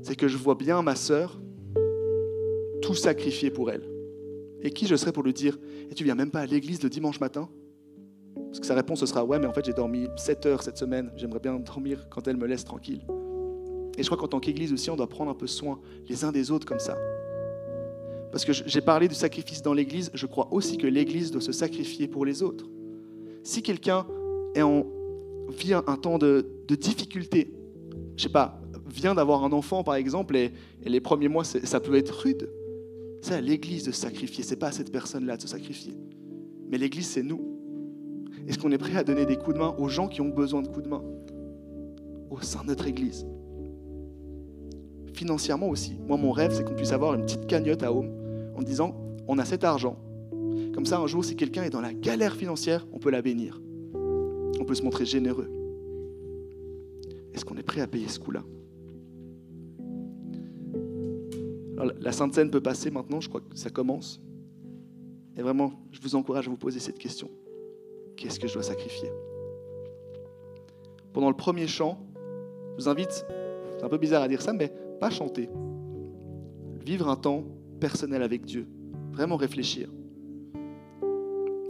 [0.02, 1.40] c'est que je vois bien ma sœur
[2.82, 3.82] tout sacrifier pour elle.
[4.62, 5.58] Et qui je serais pour lui dire,
[5.90, 7.48] et tu viens même pas à l'église le dimanche matin?
[8.34, 10.78] Parce que sa réponse ce sera, ouais, mais en fait j'ai dormi 7 heures cette
[10.78, 13.06] semaine, j'aimerais bien dormir quand elle me laisse tranquille.
[13.98, 16.30] Et je crois qu'en tant qu'église aussi, on doit prendre un peu soin les uns
[16.30, 16.96] des autres comme ça.
[18.30, 21.52] Parce que j'ai parlé du sacrifice dans l'Église, je crois aussi que l'Église doit se
[21.52, 22.66] sacrifier pour les autres.
[23.42, 24.06] Si quelqu'un
[24.54, 27.52] vit un, temps de, difficulté,
[28.16, 28.57] je sais pas,
[28.88, 30.52] vient d'avoir un enfant par exemple, et,
[30.84, 32.50] les premiers mois, ça peut être rude,
[33.20, 35.94] c'est à l'Église de sacrifier, c'est pas à cette personne-là de se sacrifier.
[36.70, 37.40] Mais l'Église, c'est nous.
[38.46, 40.62] Est-ce qu'on est prêt à donner des coups de main aux gens qui ont besoin
[40.62, 41.02] de coups de main
[42.30, 43.26] au sein de notre Église?
[45.14, 45.98] Financièrement aussi.
[46.06, 48.10] Moi, mon rêve, c'est qu'on puisse avoir une petite cagnotte à Home
[48.56, 48.94] en disant,
[49.26, 49.96] on a cet argent.
[50.74, 53.60] Comme ça, un jour, si quelqu'un est dans la galère financière, on peut la bénir.
[54.60, 55.50] On peut se montrer généreux.
[57.34, 58.18] Est-ce qu'on est prêt à payer ce
[62.00, 64.20] La Sainte Seine peut passer maintenant, je crois que ça commence.
[65.36, 67.30] Et vraiment, je vous encourage à vous poser cette question.
[68.16, 69.10] Qu'est-ce que je dois sacrifier?
[71.12, 71.98] Pendant le premier chant,
[72.76, 73.24] je vous invite,
[73.76, 75.48] c'est un peu bizarre à dire ça, mais pas chanter.
[76.84, 77.44] Vivre un temps
[77.78, 78.66] personnel avec Dieu.
[79.12, 79.88] Vraiment réfléchir.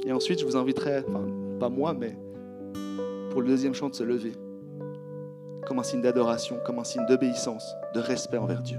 [0.06, 1.26] Et ensuite, je vous inviterai, enfin,
[1.60, 2.16] pas moi, mais
[3.30, 4.32] pour le deuxième chant de se lever.
[5.66, 8.78] Comme un signe d'adoration, comme un signe d'obéissance, de respect envers Dieu.